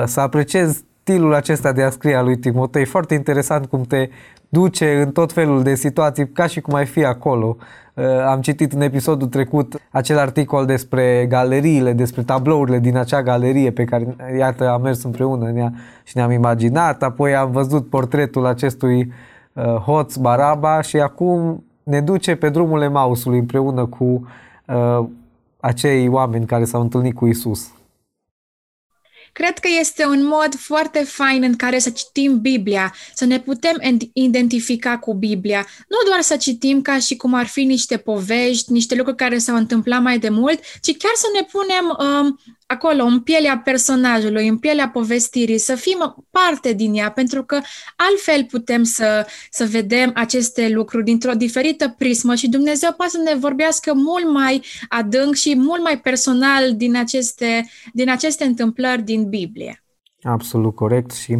să 0.05 0.19
apreciez 0.19 0.83
stilul 1.01 1.33
acesta 1.33 1.71
de 1.71 1.83
a 1.83 1.89
scrie 1.89 2.15
a 2.15 2.21
lui 2.21 2.37
Timotei. 2.37 2.85
Foarte 2.85 3.13
interesant 3.13 3.65
cum 3.65 3.81
te 3.81 4.09
duce 4.49 5.01
în 5.01 5.11
tot 5.11 5.31
felul 5.31 5.63
de 5.63 5.75
situații, 5.75 6.29
ca 6.29 6.47
și 6.47 6.61
cum 6.61 6.73
ai 6.73 6.85
fi 6.85 7.05
acolo. 7.05 7.57
Uh, 7.93 8.05
am 8.25 8.41
citit 8.41 8.73
în 8.73 8.81
episodul 8.81 9.27
trecut 9.27 9.81
acel 9.91 10.17
articol 10.17 10.65
despre 10.65 11.25
galeriile, 11.29 11.93
despre 11.93 12.23
tablourile 12.23 12.79
din 12.79 12.97
acea 12.97 13.23
galerie 13.23 13.71
pe 13.71 13.83
care, 13.83 14.15
iată, 14.37 14.69
am 14.69 14.81
mers 14.81 15.03
împreună 15.03 15.45
în 15.45 15.55
ea 15.55 15.73
și 16.03 16.17
ne-am 16.17 16.31
imaginat. 16.31 17.03
Apoi 17.03 17.35
am 17.35 17.51
văzut 17.51 17.89
portretul 17.89 18.45
acestui 18.45 18.99
uh, 18.99 19.13
hoț 19.61 20.15
Baraba 20.15 20.81
și 20.81 20.97
acum 20.97 21.63
ne 21.83 22.01
duce 22.01 22.35
pe 22.35 22.49
drumul 22.49 22.81
Emausului 22.81 23.39
împreună 23.39 23.85
cu 23.85 24.27
uh, 24.67 25.05
acei 25.59 26.07
oameni 26.07 26.45
care 26.45 26.65
s-au 26.65 26.81
întâlnit 26.81 27.15
cu 27.15 27.27
Isus. 27.27 27.69
Cred 29.31 29.57
că 29.59 29.67
este 29.79 30.05
un 30.05 30.25
mod 30.25 30.55
foarte 30.57 30.99
fain 30.99 31.43
în 31.43 31.55
care 31.55 31.79
să 31.79 31.89
citim 31.89 32.41
Biblia, 32.41 32.93
să 33.13 33.25
ne 33.25 33.39
putem 33.39 34.01
identifica 34.13 34.97
cu 34.97 35.13
Biblia. 35.13 35.65
Nu 35.87 35.97
doar 36.09 36.21
să 36.21 36.35
citim 36.35 36.81
ca 36.81 36.99
și 36.99 37.15
cum 37.15 37.33
ar 37.33 37.45
fi 37.45 37.63
niște 37.63 37.97
povești, 37.97 38.71
niște 38.71 38.95
lucruri 38.95 39.17
care 39.17 39.37
s-au 39.37 39.55
întâmplat 39.55 40.01
mai 40.01 40.19
de 40.19 40.29
mult, 40.29 40.59
ci 40.81 40.97
chiar 40.97 41.11
să 41.15 41.27
ne 41.33 41.47
punem 41.51 41.97
um, 41.99 42.39
acolo, 42.65 43.03
în 43.03 43.19
pielea 43.19 43.61
personajului, 43.63 44.47
în 44.47 44.57
pielea 44.57 44.89
povestirii, 44.89 45.57
să 45.57 45.75
fim 45.75 46.25
parte 46.29 46.73
din 46.73 46.93
ea, 46.93 47.11
pentru 47.11 47.43
că 47.43 47.59
altfel 47.95 48.45
putem 48.51 48.83
să, 48.83 49.27
să 49.49 49.67
vedem 49.71 50.11
aceste 50.15 50.69
lucruri 50.69 51.03
dintr-o 51.03 51.33
diferită 51.33 51.95
prismă 51.97 52.35
și 52.35 52.49
Dumnezeu 52.49 52.93
poate 52.97 53.11
să 53.11 53.21
ne 53.23 53.39
vorbească 53.39 53.93
mult 53.93 54.33
mai 54.33 54.65
adânc 54.89 55.33
și 55.33 55.55
mult 55.57 55.83
mai 55.83 55.99
personal 55.99 56.75
din 56.75 56.97
aceste, 56.97 57.65
din 57.93 58.09
aceste 58.09 58.43
întâmplări 58.43 59.01
din 59.01 59.29
Biblie. 59.29 59.83
Absolut 60.21 60.75
corect 60.75 61.11
și 61.11 61.33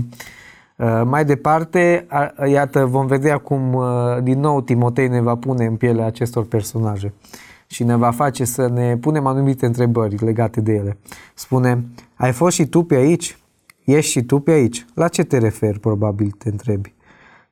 uh, 0.77 1.01
mai 1.05 1.25
departe, 1.25 2.08
uh, 2.12 2.51
iată, 2.51 2.86
vom 2.86 3.05
vedea 3.05 3.38
cum 3.38 3.74
uh, 3.74 3.86
din 4.24 4.39
nou 4.39 4.62
Timotei 4.62 5.08
ne 5.08 5.22
va 5.22 5.36
pune 5.36 5.65
în 5.65 5.75
pielea 5.75 6.05
acestor 6.05 6.46
personaje. 6.48 7.13
Uh, 7.13 7.44
și 7.75 7.84
ne 7.84 7.96
va 7.96 8.12
face 8.12 8.46
să 8.46 8.67
ne 8.67 8.98
punem 8.98 9.25
anumite 9.25 9.65
întrebări 9.65 10.24
legate 10.24 10.62
de 10.62 10.74
ele. 10.74 10.98
Spune, 11.34 11.86
ai 12.15 12.32
fost 12.32 12.55
și 12.55 12.65
tu 12.65 12.84
pe 12.84 12.96
aici? 12.96 13.38
Ești 13.84 14.12
și 14.12 14.24
tu 14.24 14.39
pe 14.39 14.51
aici? 14.51 14.86
La 14.94 15.08
ce 15.08 15.24
te 15.24 15.38
referi, 15.38 15.79
probabil, 15.79 16.36
te 16.38 16.50
întrebi. 16.50 16.94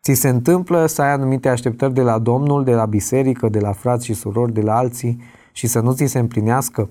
Ți 0.02 0.14
se 0.14 0.30
întâmplă 0.30 0.86
să 0.86 1.02
ai 1.02 1.12
anumite 1.12 1.50
așteptări 1.50 1.94
de 1.94 2.02
la 2.02 2.20
Domnul, 2.20 2.64
de 2.64 2.74
la 2.74 2.86
biserică, 2.86 3.50
de 3.50 3.60
la 3.60 3.72
frați 3.72 4.06
și 4.06 4.14
surori, 4.14 4.54
de 4.54 4.62
la 4.62 4.76
alții 4.76 5.22
și 5.52 5.68
să 5.68 5.80
nu 5.80 5.94
ți 5.94 6.06
se 6.06 6.20
împlinească? 6.20 6.90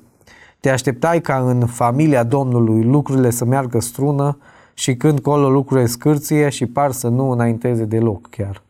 Te 0.60 0.70
așteptai 0.70 1.20
ca 1.20 1.38
în 1.38 1.66
familia 1.66 2.22
Domnului 2.22 2.84
lucrurile 2.84 3.30
să 3.30 3.44
meargă 3.44 3.80
strună 3.80 4.38
și 4.74 4.96
când 4.96 5.20
colo 5.20 5.50
lucrurile 5.50 5.86
scârție 5.86 6.48
și 6.48 6.66
par 6.66 6.90
să 6.90 7.08
nu 7.08 7.30
înainteze 7.30 7.84
deloc 7.84 8.30
chiar. 8.30 8.62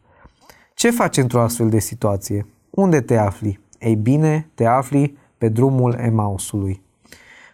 Ce 0.74 0.90
faci 0.90 1.16
într-o 1.16 1.40
astfel 1.40 1.68
de 1.68 1.78
situație? 1.78 2.46
Unde 2.70 3.00
te 3.00 3.16
afli? 3.16 3.61
Ei 3.82 3.94
bine, 3.94 4.48
te 4.54 4.64
afli 4.64 5.18
pe 5.38 5.48
drumul 5.48 5.96
Emausului. 5.98 6.82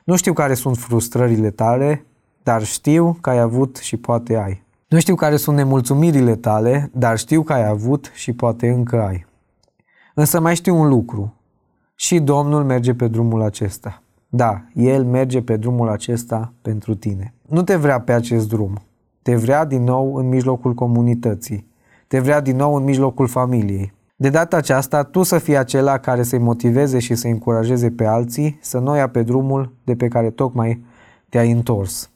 Nu 0.05 0.17
știu 0.17 0.33
care 0.33 0.55
sunt 0.55 0.77
frustrările 0.77 1.51
tale, 1.51 2.05
dar 2.43 2.65
știu 2.65 3.19
că 3.21 3.31
ai 3.31 3.41
avut 3.41 3.77
și 3.77 3.97
poate 3.97 4.37
ai. 4.37 4.63
Nu 4.89 4.99
știu 4.99 5.15
care 5.15 5.37
sunt 5.37 5.57
nemulțumirile 5.57 6.37
tale, 6.37 6.91
dar 6.93 7.19
știu 7.19 7.43
că 7.43 7.53
ai 7.53 7.67
avut 7.67 8.11
și 8.15 8.33
poate 8.33 8.69
încă 8.69 9.03
ai. 9.03 9.27
Însă 10.15 10.41
mai 10.41 10.55
știu 10.55 10.77
un 10.77 10.89
lucru. 10.89 11.35
Și 11.95 12.19
Domnul 12.21 12.65
merge 12.65 12.95
pe 12.95 13.09
drumul 13.09 13.43
acesta. 13.43 14.03
Da, 14.29 14.63
El 14.75 15.05
merge 15.05 15.43
pe 15.43 15.57
drumul 15.57 15.89
acesta 15.89 16.53
pentru 16.63 16.95
tine. 16.95 17.35
Nu 17.49 17.63
te 17.63 17.77
vrea 17.77 18.01
pe 18.01 18.13
acest 18.13 18.49
drum. 18.49 18.83
Te 19.23 19.37
vrea 19.37 19.65
din 19.65 19.83
nou 19.83 20.15
în 20.15 20.29
mijlocul 20.29 20.75
comunității. 20.75 21.67
Te 22.07 22.21
vrea 22.21 22.41
din 22.41 22.57
nou 22.57 22.75
în 22.75 22.85
mijlocul 22.85 23.27
familiei. 23.27 23.93
De 24.21 24.29
data 24.29 24.57
aceasta, 24.57 25.03
tu 25.03 25.23
să 25.23 25.39
fii 25.39 25.57
acela 25.57 25.99
care 25.99 26.23
să-i 26.23 26.39
motiveze 26.39 26.99
și 26.99 27.15
să-i 27.15 27.31
încurajeze 27.31 27.91
pe 27.91 28.05
alții 28.05 28.59
să 28.61 28.79
nu 28.79 28.97
ia 28.97 29.09
pe 29.09 29.23
drumul 29.23 29.73
de 29.85 29.95
pe 29.95 30.09
care 30.09 30.31
tocmai 30.31 30.85
te-ai 31.29 31.51
întors. 31.51 32.11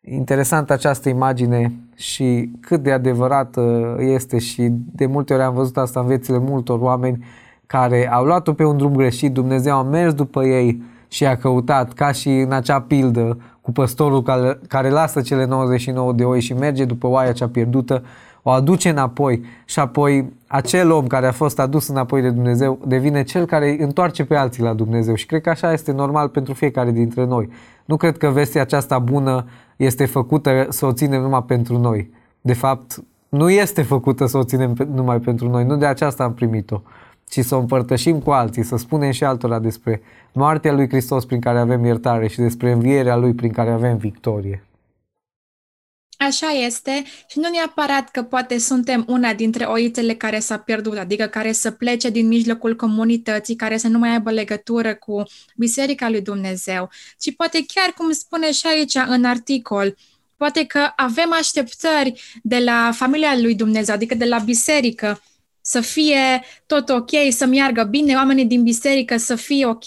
Interesant 0.00 0.70
această 0.70 1.08
imagine 1.08 1.72
și 1.96 2.50
cât 2.60 2.82
de 2.82 2.92
adevărată 2.92 3.94
este 3.98 4.38
și 4.38 4.68
de 4.70 5.06
multe 5.06 5.34
ori 5.34 5.42
am 5.42 5.54
văzut 5.54 5.76
asta 5.76 6.00
în 6.00 6.06
viețile 6.06 6.38
multor 6.38 6.80
oameni 6.80 7.24
care 7.66 8.10
au 8.10 8.24
luat-o 8.24 8.52
pe 8.52 8.64
un 8.64 8.76
drum 8.76 8.94
greșit, 8.94 9.32
Dumnezeu 9.32 9.76
a 9.76 9.82
mers 9.82 10.14
după 10.14 10.44
ei 10.44 10.82
și 11.08 11.26
a 11.26 11.36
căutat, 11.36 11.92
ca 11.92 12.12
și 12.12 12.28
în 12.28 12.52
acea 12.52 12.80
pildă 12.80 13.38
cu 13.60 13.72
păstorul 13.72 14.22
care, 14.22 14.58
care 14.68 14.90
lasă 14.90 15.20
cele 15.20 15.44
99 15.44 16.12
de 16.12 16.24
oi 16.24 16.40
și 16.40 16.52
merge 16.52 16.84
după 16.84 17.06
oaia 17.06 17.32
cea 17.32 17.48
pierdută, 17.48 18.02
o 18.42 18.50
aduce 18.50 18.88
înapoi 18.88 19.44
și 19.64 19.78
apoi 19.78 20.32
acel 20.46 20.90
om 20.90 21.06
care 21.06 21.26
a 21.26 21.32
fost 21.32 21.58
adus 21.58 21.88
înapoi 21.88 22.22
de 22.22 22.30
Dumnezeu 22.30 22.78
devine 22.86 23.22
cel 23.22 23.46
care 23.46 23.70
îi 23.70 23.78
întoarce 23.78 24.24
pe 24.24 24.36
alții 24.36 24.62
la 24.62 24.72
Dumnezeu 24.72 25.14
și 25.14 25.26
cred 25.26 25.40
că 25.40 25.50
așa 25.50 25.72
este 25.72 25.92
normal 25.92 26.28
pentru 26.28 26.54
fiecare 26.54 26.90
dintre 26.90 27.24
noi. 27.24 27.48
Nu 27.84 27.96
cred 27.96 28.18
că 28.18 28.28
vestea 28.28 28.60
aceasta 28.60 28.98
bună 28.98 29.44
este 29.76 30.06
făcută 30.06 30.66
să 30.68 30.86
o 30.86 30.92
ținem 30.92 31.22
numai 31.22 31.42
pentru 31.42 31.78
noi. 31.78 32.10
De 32.40 32.52
fapt, 32.52 33.02
nu 33.28 33.50
este 33.50 33.82
făcută 33.82 34.26
să 34.26 34.38
o 34.38 34.44
ținem 34.44 34.74
numai 34.94 35.18
pentru 35.18 35.48
noi, 35.48 35.64
nu 35.64 35.76
de 35.76 35.86
aceasta 35.86 36.24
am 36.24 36.34
primit-o, 36.34 36.80
ci 37.28 37.40
să 37.40 37.54
o 37.54 37.58
împărtășim 37.58 38.18
cu 38.18 38.30
alții, 38.30 38.62
să 38.62 38.76
spunem 38.76 39.10
și 39.10 39.24
altora 39.24 39.58
despre 39.58 40.02
moartea 40.32 40.72
lui 40.72 40.88
Hristos 40.88 41.24
prin 41.24 41.40
care 41.40 41.58
avem 41.58 41.84
iertare 41.84 42.26
și 42.26 42.38
despre 42.38 42.72
învierea 42.72 43.16
lui 43.16 43.32
prin 43.32 43.52
care 43.52 43.70
avem 43.70 43.96
victorie. 43.96 44.62
Așa 46.22 46.50
este. 46.50 47.02
Și 47.28 47.38
nu 47.38 47.48
neapărat 47.48 48.10
că 48.10 48.22
poate 48.22 48.58
suntem 48.58 49.04
una 49.08 49.34
dintre 49.34 49.64
oițele 49.64 50.14
care 50.14 50.38
s-a 50.38 50.58
pierdut, 50.58 50.98
adică 50.98 51.26
care 51.26 51.52
să 51.52 51.70
plece 51.70 52.10
din 52.10 52.26
mijlocul 52.26 52.76
comunității, 52.76 53.56
care 53.56 53.76
să 53.76 53.88
nu 53.88 53.98
mai 53.98 54.10
aibă 54.10 54.30
legătură 54.30 54.94
cu 54.94 55.22
Biserica 55.56 56.08
lui 56.08 56.20
Dumnezeu, 56.20 56.90
ci 57.18 57.34
poate 57.36 57.64
chiar 57.74 57.92
cum 57.96 58.12
spune 58.12 58.52
și 58.52 58.66
aici 58.66 58.94
în 59.06 59.24
articol, 59.24 59.96
poate 60.36 60.64
că 60.64 60.92
avem 60.96 61.32
așteptări 61.32 62.22
de 62.42 62.58
la 62.58 62.90
familia 62.94 63.38
lui 63.38 63.54
Dumnezeu, 63.54 63.94
adică 63.94 64.14
de 64.14 64.24
la 64.24 64.38
biserică, 64.38 65.22
să 65.60 65.80
fie 65.80 66.44
tot 66.66 66.88
ok, 66.88 67.10
să 67.30 67.46
meargă 67.46 67.82
bine, 67.82 68.14
oamenii 68.14 68.44
din 68.44 68.62
biserică 68.62 69.16
să 69.16 69.34
fie 69.34 69.66
ok. 69.66 69.84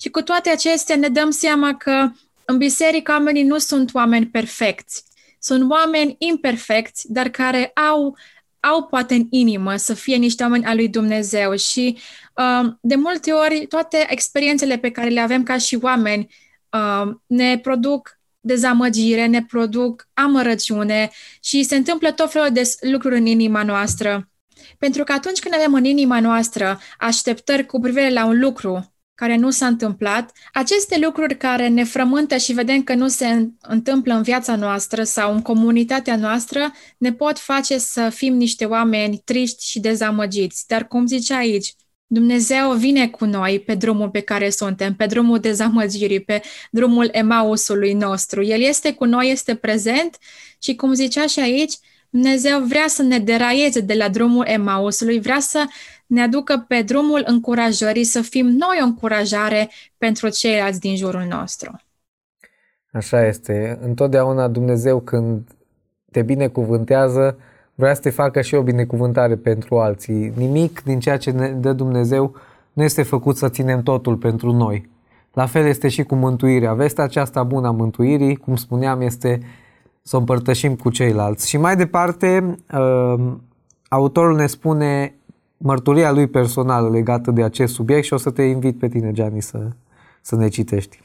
Și 0.00 0.08
cu 0.10 0.22
toate 0.22 0.50
acestea 0.50 0.96
ne 0.96 1.08
dăm 1.08 1.30
seama 1.30 1.76
că 1.76 2.10
în 2.44 2.58
biserică 2.58 3.12
oamenii 3.12 3.42
nu 3.42 3.58
sunt 3.58 3.94
oameni 3.94 4.26
perfecți 4.26 5.04
sunt 5.42 5.70
oameni 5.70 6.16
imperfecți, 6.18 7.12
dar 7.12 7.28
care 7.28 7.66
au, 7.66 8.16
au 8.60 8.86
poate 8.86 9.14
în 9.14 9.26
inimă 9.30 9.76
să 9.76 9.94
fie 9.94 10.16
niște 10.16 10.42
oameni 10.42 10.64
al 10.64 10.76
lui 10.76 10.88
Dumnezeu 10.88 11.56
și 11.56 11.98
uh, 12.36 12.72
de 12.80 12.94
multe 12.94 13.32
ori 13.32 13.66
toate 13.66 14.06
experiențele 14.08 14.78
pe 14.78 14.90
care 14.90 15.08
le 15.08 15.20
avem 15.20 15.42
ca 15.42 15.58
și 15.58 15.78
oameni 15.80 16.34
uh, 16.70 17.14
ne 17.26 17.58
produc 17.58 18.20
dezamăgire, 18.40 19.26
ne 19.26 19.44
produc 19.44 20.08
amărăciune 20.14 21.10
și 21.40 21.62
se 21.62 21.76
întâmplă 21.76 22.12
tot 22.12 22.30
felul 22.32 22.52
de 22.52 22.62
lucruri 22.80 23.18
în 23.18 23.26
inima 23.26 23.62
noastră. 23.62 24.30
Pentru 24.78 25.04
că 25.04 25.12
atunci 25.12 25.38
când 25.38 25.54
avem 25.54 25.74
în 25.74 25.84
inima 25.84 26.20
noastră 26.20 26.80
așteptări 26.98 27.66
cu 27.66 27.80
privire 27.80 28.10
la 28.10 28.24
un 28.24 28.38
lucru 28.38 28.91
care 29.22 29.36
nu 29.36 29.50
s-a 29.50 29.66
întâmplat, 29.66 30.32
aceste 30.52 30.98
lucruri 30.98 31.36
care 31.36 31.68
ne 31.68 31.84
frământă 31.84 32.36
și 32.36 32.52
vedem 32.52 32.82
că 32.82 32.94
nu 32.94 33.08
se 33.08 33.48
întâmplă 33.60 34.14
în 34.14 34.22
viața 34.22 34.56
noastră 34.56 35.02
sau 35.02 35.34
în 35.34 35.42
comunitatea 35.42 36.16
noastră, 36.16 36.72
ne 36.98 37.12
pot 37.12 37.38
face 37.38 37.78
să 37.78 38.08
fim 38.08 38.34
niște 38.34 38.64
oameni 38.64 39.22
triști 39.24 39.68
și 39.68 39.80
dezamăgiți. 39.80 40.64
Dar 40.66 40.86
cum 40.86 41.06
zice 41.06 41.34
aici, 41.34 41.74
Dumnezeu 42.06 42.72
vine 42.72 43.08
cu 43.08 43.24
noi 43.24 43.60
pe 43.60 43.74
drumul 43.74 44.10
pe 44.10 44.20
care 44.20 44.50
suntem, 44.50 44.94
pe 44.94 45.06
drumul 45.06 45.38
dezamăgirii, 45.38 46.20
pe 46.20 46.42
drumul 46.70 47.08
Emausului 47.12 47.92
nostru. 47.92 48.44
El 48.44 48.60
este 48.60 48.92
cu 48.92 49.04
noi, 49.04 49.30
este 49.30 49.54
prezent 49.54 50.16
și 50.62 50.74
cum 50.74 50.92
zicea 50.92 51.26
și 51.26 51.40
aici, 51.40 51.74
Dumnezeu 52.12 52.60
vrea 52.60 52.84
să 52.86 53.02
ne 53.02 53.18
deraieze 53.18 53.80
de 53.80 53.94
la 53.94 54.08
drumul 54.08 54.44
Emausului, 54.46 55.20
vrea 55.20 55.40
să 55.40 55.64
ne 56.06 56.22
aducă 56.22 56.64
pe 56.68 56.82
drumul 56.82 57.22
încurajării, 57.26 58.04
să 58.04 58.20
fim 58.20 58.46
noi 58.46 58.78
o 58.80 58.84
încurajare 58.84 59.70
pentru 59.98 60.28
ceilalți 60.28 60.80
din 60.80 60.96
jurul 60.96 61.24
nostru. 61.28 61.80
Așa 62.92 63.26
este. 63.26 63.78
Întotdeauna 63.82 64.48
Dumnezeu 64.48 65.00
când 65.00 65.48
te 66.10 66.22
binecuvântează, 66.22 67.38
vrea 67.74 67.94
să 67.94 68.00
te 68.00 68.10
facă 68.10 68.40
și 68.40 68.54
o 68.54 68.62
binecuvântare 68.62 69.36
pentru 69.36 69.78
alții. 69.78 70.32
Nimic 70.36 70.82
din 70.82 71.00
ceea 71.00 71.16
ce 71.16 71.30
ne 71.30 71.48
dă 71.48 71.72
Dumnezeu 71.72 72.34
nu 72.72 72.82
este 72.82 73.02
făcut 73.02 73.36
să 73.36 73.48
ținem 73.48 73.82
totul 73.82 74.16
pentru 74.16 74.52
noi. 74.52 74.90
La 75.32 75.46
fel 75.46 75.66
este 75.66 75.88
și 75.88 76.02
cu 76.02 76.14
mântuirea. 76.14 76.74
Vestea 76.74 77.04
aceasta 77.04 77.42
bună 77.42 77.66
a 77.66 77.70
mântuirii, 77.70 78.36
cum 78.36 78.56
spuneam, 78.56 79.00
este 79.00 79.40
să 80.02 80.16
o 80.16 80.18
împărtășim 80.18 80.76
cu 80.76 80.90
ceilalți. 80.90 81.48
Și 81.48 81.56
mai 81.56 81.76
departe, 81.76 82.56
uh, 82.72 83.32
autorul 83.88 84.36
ne 84.36 84.46
spune 84.46 85.16
mărturia 85.56 86.12
lui 86.12 86.28
personală 86.28 86.90
legată 86.90 87.30
de 87.30 87.42
acest 87.42 87.74
subiect 87.74 88.04
și 88.04 88.12
o 88.12 88.16
să 88.16 88.30
te 88.30 88.42
invit 88.42 88.78
pe 88.78 88.88
tine, 88.88 89.12
Gianni, 89.12 89.42
să, 89.42 89.68
să 90.20 90.36
ne 90.36 90.48
citești. 90.48 91.00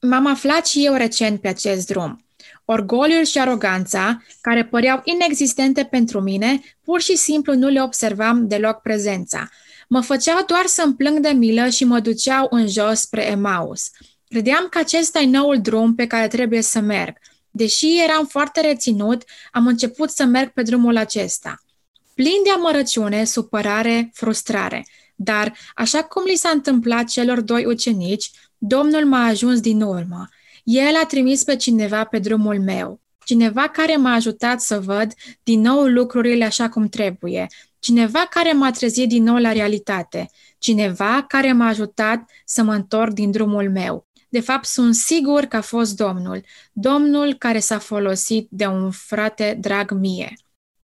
M-am 0.00 0.26
aflat 0.26 0.66
și 0.66 0.86
eu 0.86 0.94
recent 0.94 1.40
pe 1.40 1.48
acest 1.48 1.86
drum. 1.86 2.22
Orgoliul 2.64 3.24
și 3.24 3.38
aroganța, 3.38 4.22
care 4.40 4.64
păreau 4.64 5.00
inexistente 5.04 5.84
pentru 5.84 6.20
mine, 6.20 6.60
pur 6.84 7.00
și 7.00 7.16
simplu 7.16 7.54
nu 7.54 7.68
le 7.68 7.82
observam 7.82 8.46
deloc 8.46 8.80
prezența. 8.80 9.48
Mă 9.88 10.00
făceau 10.00 10.44
doar 10.46 10.66
să-mi 10.66 10.94
plâng 10.94 11.18
de 11.18 11.28
milă 11.28 11.68
și 11.68 11.84
mă 11.84 12.00
duceau 12.00 12.46
în 12.50 12.68
jos 12.68 13.00
spre 13.00 13.26
Emaus. 13.26 13.90
Credeam 14.28 14.66
că 14.70 14.78
acesta 14.78 15.18
e 15.18 15.26
noul 15.26 15.60
drum 15.60 15.94
pe 15.94 16.06
care 16.06 16.28
trebuie 16.28 16.62
să 16.62 16.80
merg. 16.80 17.16
Deși 17.58 18.02
eram 18.02 18.26
foarte 18.26 18.60
reținut, 18.60 19.22
am 19.52 19.66
început 19.66 20.10
să 20.10 20.24
merg 20.24 20.52
pe 20.52 20.62
drumul 20.62 20.96
acesta 20.96 21.62
plin 22.14 22.42
de 22.44 22.50
amărăciune, 22.50 23.24
supărare, 23.24 24.10
frustrare. 24.14 24.86
Dar, 25.14 25.52
așa 25.74 26.02
cum 26.02 26.22
li 26.24 26.34
s-a 26.34 26.48
întâmplat 26.48 27.04
celor 27.04 27.40
doi 27.40 27.64
ucenici, 27.64 28.30
Domnul 28.58 29.04
m-a 29.04 29.24
ajuns 29.24 29.60
din 29.60 29.82
urmă. 29.82 30.28
El 30.64 30.94
a 31.02 31.06
trimis 31.06 31.44
pe 31.44 31.56
cineva 31.56 32.04
pe 32.04 32.18
drumul 32.18 32.60
meu, 32.60 33.00
cineva 33.24 33.68
care 33.68 33.96
m-a 33.96 34.12
ajutat 34.12 34.60
să 34.60 34.80
văd 34.80 35.12
din 35.42 35.60
nou 35.60 35.84
lucrurile 35.84 36.44
așa 36.44 36.68
cum 36.68 36.88
trebuie, 36.88 37.46
cineva 37.78 38.26
care 38.30 38.52
m-a 38.52 38.70
trezit 38.70 39.08
din 39.08 39.22
nou 39.22 39.36
la 39.36 39.52
realitate, 39.52 40.30
cineva 40.58 41.24
care 41.28 41.52
m-a 41.52 41.66
ajutat 41.66 42.30
să 42.44 42.62
mă 42.62 42.74
întorc 42.74 43.12
din 43.12 43.30
drumul 43.30 43.70
meu. 43.70 44.07
De 44.28 44.40
fapt, 44.40 44.64
sunt 44.64 44.94
sigur 44.94 45.44
că 45.44 45.56
a 45.56 45.60
fost 45.60 45.96
Domnul, 45.96 46.44
Domnul 46.72 47.34
care 47.34 47.58
s-a 47.58 47.78
folosit 47.78 48.46
de 48.50 48.66
un 48.66 48.90
frate 48.90 49.56
drag 49.60 49.90
mie. 49.90 50.32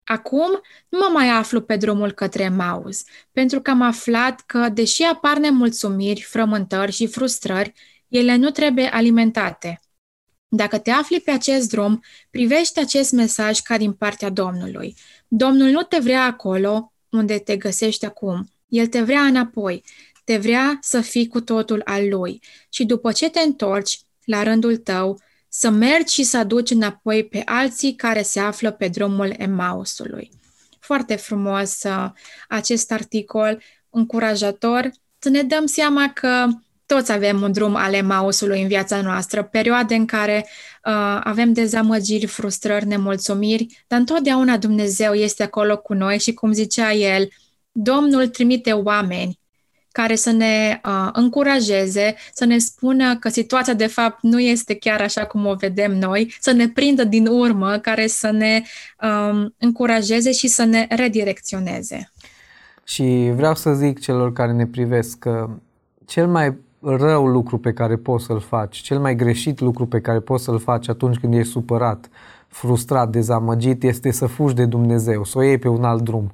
Acum 0.03 0.61
nu 0.89 0.99
mă 0.99 1.09
mai 1.13 1.29
aflu 1.29 1.61
pe 1.61 1.75
drumul 1.75 2.11
către 2.11 2.49
Maus, 2.49 3.03
pentru 3.31 3.61
că 3.61 3.69
am 3.69 3.81
aflat 3.81 4.41
că, 4.45 4.69
deși 4.69 5.03
apar 5.03 5.37
nemulțumiri, 5.37 6.21
frământări 6.21 6.91
și 6.91 7.07
frustrări, 7.07 7.73
ele 8.07 8.35
nu 8.35 8.49
trebuie 8.49 8.89
alimentate. 8.93 9.79
Dacă 10.47 10.77
te 10.77 10.91
afli 10.91 11.19
pe 11.19 11.31
acest 11.31 11.69
drum, 11.69 12.03
privește 12.29 12.79
acest 12.79 13.11
mesaj 13.11 13.59
ca 13.59 13.77
din 13.77 13.93
partea 13.93 14.29
Domnului. 14.29 14.95
Domnul 15.27 15.69
nu 15.69 15.81
te 15.81 15.97
vrea 15.97 16.23
acolo 16.23 16.93
unde 17.09 17.37
te 17.39 17.57
găsești 17.57 18.05
acum. 18.05 18.49
El 18.67 18.87
te 18.87 19.01
vrea 19.01 19.21
înapoi. 19.21 19.83
Te 20.25 20.37
vrea 20.37 20.77
să 20.81 21.01
fii 21.01 21.27
cu 21.27 21.41
totul 21.41 21.81
al 21.85 22.09
lui. 22.09 22.41
Și 22.69 22.85
după 22.85 23.11
ce 23.11 23.29
te 23.29 23.39
întorci, 23.39 23.99
la 24.23 24.43
rândul 24.43 24.77
tău, 24.77 25.19
să 25.49 25.69
mergi 25.69 26.13
și 26.13 26.23
să 26.23 26.37
aduci 26.37 26.69
înapoi 26.69 27.25
pe 27.25 27.41
alții 27.45 27.95
care 27.95 28.21
se 28.21 28.39
află 28.39 28.71
pe 28.71 28.87
drumul 28.87 29.33
Emmausului. 29.37 30.31
Foarte 30.79 31.15
frumos 31.15 31.83
uh, 31.83 32.09
acest 32.47 32.91
articol, 32.91 33.61
încurajator, 33.89 34.91
să 35.19 35.29
ne 35.29 35.41
dăm 35.41 35.65
seama 35.65 36.09
că 36.13 36.47
toți 36.85 37.11
avem 37.11 37.41
un 37.41 37.51
drum 37.51 37.75
al 37.75 37.93
Emmausului 37.93 38.61
în 38.61 38.67
viața 38.67 39.01
noastră, 39.01 39.43
perioade 39.43 39.95
în 39.95 40.05
care 40.05 40.45
uh, 40.47 41.19
avem 41.23 41.53
dezamăgiri, 41.53 42.25
frustrări, 42.25 42.85
nemulțumiri, 42.85 43.83
dar 43.87 43.99
întotdeauna 43.99 44.57
Dumnezeu 44.57 45.13
este 45.13 45.43
acolo 45.43 45.77
cu 45.77 45.93
noi 45.93 46.19
și 46.19 46.33
cum 46.33 46.51
zicea 46.51 46.93
el, 46.93 47.29
Domnul 47.71 48.27
trimite 48.27 48.71
oameni 48.71 49.39
care 49.95 50.15
să 50.15 50.31
ne 50.31 50.81
uh, 50.85 51.09
încurajeze, 51.13 52.15
să 52.33 52.45
ne 52.45 52.57
spună 52.57 53.17
că 53.17 53.29
situația 53.29 53.73
de 53.73 53.87
fapt 53.87 54.17
nu 54.21 54.39
este 54.39 54.75
chiar 54.75 55.01
așa 55.01 55.25
cum 55.25 55.45
o 55.45 55.53
vedem 55.53 55.97
noi, 55.97 56.35
să 56.39 56.51
ne 56.51 56.67
prindă 56.67 57.03
din 57.03 57.27
urmă, 57.27 57.77
care 57.77 58.07
să 58.07 58.31
ne 58.31 58.61
um, 59.01 59.55
încurajeze 59.57 60.31
și 60.31 60.47
să 60.47 60.63
ne 60.63 60.87
redirecționeze. 60.89 62.11
Și 62.83 63.31
vreau 63.35 63.55
să 63.55 63.73
zic 63.73 63.99
celor 63.99 64.33
care 64.33 64.51
ne 64.51 64.65
privesc 64.65 65.19
că 65.19 65.49
cel 66.05 66.27
mai 66.27 66.57
rău 66.81 67.27
lucru 67.27 67.57
pe 67.57 67.73
care 67.73 67.95
poți 67.95 68.25
să-l 68.25 68.39
faci, 68.39 68.77
cel 68.77 68.99
mai 68.99 69.15
greșit 69.15 69.59
lucru 69.59 69.85
pe 69.85 70.01
care 70.01 70.19
poți 70.19 70.43
să-l 70.43 70.59
faci 70.59 70.89
atunci 70.89 71.17
când 71.17 71.33
ești 71.33 71.51
supărat, 71.51 72.09
frustrat, 72.47 73.09
dezamăgit, 73.09 73.83
este 73.83 74.11
să 74.11 74.25
fugi 74.25 74.53
de 74.53 74.65
Dumnezeu, 74.65 75.23
să 75.23 75.37
o 75.37 75.43
iei 75.43 75.57
pe 75.57 75.67
un 75.67 75.83
alt 75.83 76.01
drum. 76.01 76.31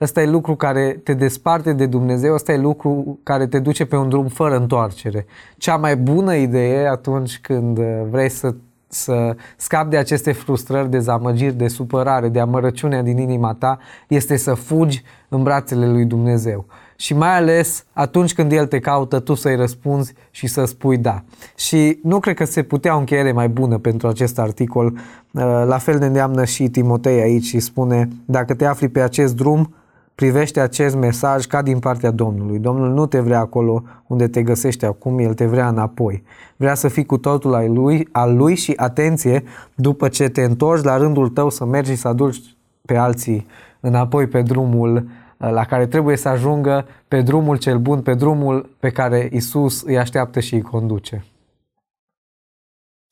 Ăsta 0.00 0.22
e 0.22 0.26
lucru 0.26 0.54
care 0.54 1.00
te 1.04 1.14
desparte 1.14 1.72
de 1.72 1.86
Dumnezeu, 1.86 2.34
ăsta 2.34 2.52
e 2.52 2.58
lucru 2.58 3.18
care 3.22 3.46
te 3.46 3.58
duce 3.58 3.84
pe 3.84 3.96
un 3.96 4.08
drum 4.08 4.26
fără 4.26 4.56
întoarcere. 4.56 5.26
Cea 5.56 5.76
mai 5.76 5.96
bună 5.96 6.34
idee 6.34 6.86
atunci 6.88 7.38
când 7.40 7.78
uh, 7.78 7.84
vrei 8.10 8.28
să, 8.28 8.54
să 8.86 9.36
scapi 9.56 9.90
de 9.90 9.96
aceste 9.96 10.32
frustrări, 10.32 10.90
dezamăgiri, 10.90 11.54
de 11.54 11.68
supărare, 11.68 12.28
de 12.28 12.40
amărăciunea 12.40 13.02
din 13.02 13.18
inima 13.18 13.54
ta, 13.54 13.78
este 14.08 14.36
să 14.36 14.54
fugi 14.54 15.02
în 15.28 15.42
brațele 15.42 15.86
lui 15.86 16.04
Dumnezeu 16.04 16.66
și 16.96 17.14
mai 17.14 17.36
ales 17.36 17.84
atunci 17.92 18.34
când 18.34 18.52
El 18.52 18.66
te 18.66 18.78
caută, 18.78 19.20
tu 19.20 19.34
să-i 19.34 19.56
răspunzi 19.56 20.12
și 20.30 20.46
să 20.46 20.64
spui 20.64 20.96
da. 20.96 21.22
Și 21.56 21.98
nu 22.02 22.20
cred 22.20 22.34
că 22.34 22.44
se 22.44 22.62
putea 22.62 22.94
o 22.94 22.98
încheiere 22.98 23.32
mai 23.32 23.48
bună 23.48 23.78
pentru 23.78 24.08
acest 24.08 24.38
articol. 24.38 24.86
Uh, 24.86 25.64
la 25.66 25.78
fel 25.78 25.98
ne 25.98 26.06
îndeamnă 26.06 26.44
și 26.44 26.68
Timotei 26.68 27.20
aici 27.20 27.44
și 27.44 27.58
spune, 27.58 28.08
dacă 28.24 28.54
te 28.54 28.64
afli 28.64 28.88
pe 28.88 29.00
acest 29.00 29.36
drum, 29.36 29.74
privește 30.14 30.60
acest 30.60 30.96
mesaj 30.96 31.44
ca 31.44 31.62
din 31.62 31.78
partea 31.78 32.10
Domnului. 32.10 32.58
Domnul 32.58 32.92
nu 32.92 33.06
te 33.06 33.20
vrea 33.20 33.38
acolo 33.38 33.82
unde 34.06 34.28
te 34.28 34.42
găsești 34.42 34.84
acum, 34.84 35.18
El 35.18 35.34
te 35.34 35.46
vrea 35.46 35.68
înapoi. 35.68 36.22
Vrea 36.56 36.74
să 36.74 36.88
fii 36.88 37.06
cu 37.06 37.18
totul 37.18 37.54
al 37.54 37.72
lui, 37.72 38.08
al 38.12 38.36
lui 38.36 38.54
și 38.54 38.72
atenție, 38.76 39.44
după 39.74 40.08
ce 40.08 40.28
te 40.28 40.42
întorci 40.42 40.84
la 40.84 40.96
rândul 40.96 41.28
tău 41.28 41.50
să 41.50 41.64
mergi 41.64 41.90
și 41.90 41.96
să 41.96 42.08
aduci 42.08 42.40
pe 42.86 42.96
alții 42.96 43.46
înapoi 43.80 44.26
pe 44.26 44.42
drumul 44.42 45.08
la 45.36 45.64
care 45.64 45.86
trebuie 45.86 46.16
să 46.16 46.28
ajungă 46.28 46.86
pe 47.08 47.20
drumul 47.20 47.56
cel 47.56 47.78
bun, 47.78 48.00
pe 48.00 48.14
drumul 48.14 48.70
pe 48.80 48.90
care 48.90 49.28
Isus 49.32 49.82
îi 49.82 49.98
așteaptă 49.98 50.40
și 50.40 50.54
îi 50.54 50.62
conduce. 50.62 51.24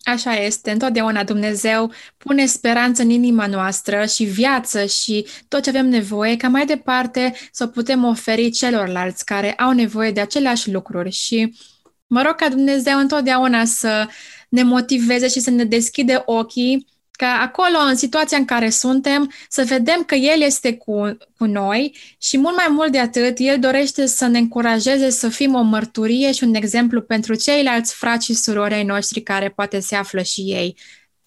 Așa 0.02 0.34
este, 0.34 0.70
întotdeauna 0.70 1.24
Dumnezeu 1.24 1.92
pune 2.16 2.46
speranță 2.46 3.02
în 3.02 3.10
inima 3.10 3.46
noastră 3.46 4.06
și 4.06 4.24
viață 4.24 4.84
și 4.84 5.26
tot 5.48 5.62
ce 5.62 5.68
avem 5.68 5.88
nevoie 5.88 6.36
ca 6.36 6.48
mai 6.48 6.66
departe 6.66 7.34
să 7.52 7.64
o 7.64 7.66
putem 7.66 8.04
oferi 8.04 8.50
celorlalți 8.50 9.24
care 9.24 9.52
au 9.52 9.72
nevoie 9.72 10.10
de 10.10 10.20
aceleași 10.20 10.70
lucruri. 10.70 11.10
Și 11.10 11.58
mă 12.06 12.22
rog 12.22 12.34
ca 12.34 12.48
Dumnezeu 12.48 12.98
întotdeauna 12.98 13.64
să 13.64 14.08
ne 14.48 14.62
motiveze 14.62 15.28
și 15.28 15.40
să 15.40 15.50
ne 15.50 15.64
deschide 15.64 16.22
ochii 16.24 16.86
ca 17.16 17.38
acolo, 17.42 17.78
în 17.88 17.96
situația 17.96 18.38
în 18.38 18.44
care 18.44 18.68
suntem, 18.68 19.30
să 19.48 19.64
vedem 19.68 20.02
că 20.06 20.14
El 20.14 20.40
este 20.40 20.76
cu, 20.76 21.16
cu 21.38 21.44
noi 21.44 21.96
și 22.18 22.38
mult 22.38 22.56
mai 22.56 22.66
mult 22.70 22.92
de 22.92 22.98
atât, 22.98 23.34
El 23.38 23.58
dorește 23.58 24.06
să 24.06 24.26
ne 24.26 24.38
încurajeze 24.38 25.10
să 25.10 25.28
fim 25.28 25.54
o 25.54 25.62
mărturie 25.62 26.32
și 26.32 26.44
un 26.44 26.54
exemplu 26.54 27.00
pentru 27.00 27.34
ceilalți 27.34 27.94
frați 27.94 28.24
și 28.24 28.34
surori 28.34 28.74
ai 28.74 28.84
noștri 28.84 29.20
care 29.20 29.48
poate 29.48 29.80
se 29.80 29.96
află 29.96 30.22
și 30.22 30.40
ei 30.40 30.76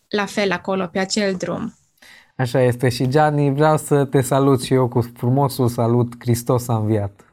la 0.07 0.25
fel 0.25 0.51
acolo, 0.51 0.85
pe 0.85 0.99
acel 0.99 1.33
drum. 1.33 1.73
Așa 2.37 2.61
este 2.61 2.89
și 2.89 3.07
Gianni, 3.07 3.53
vreau 3.53 3.77
să 3.77 4.05
te 4.05 4.21
salut 4.21 4.61
și 4.61 4.73
eu 4.73 4.87
cu 4.87 5.11
frumosul 5.17 5.67
salut, 5.67 6.13
Hristos 6.19 6.67
a 6.67 6.75
înviat. 6.75 7.24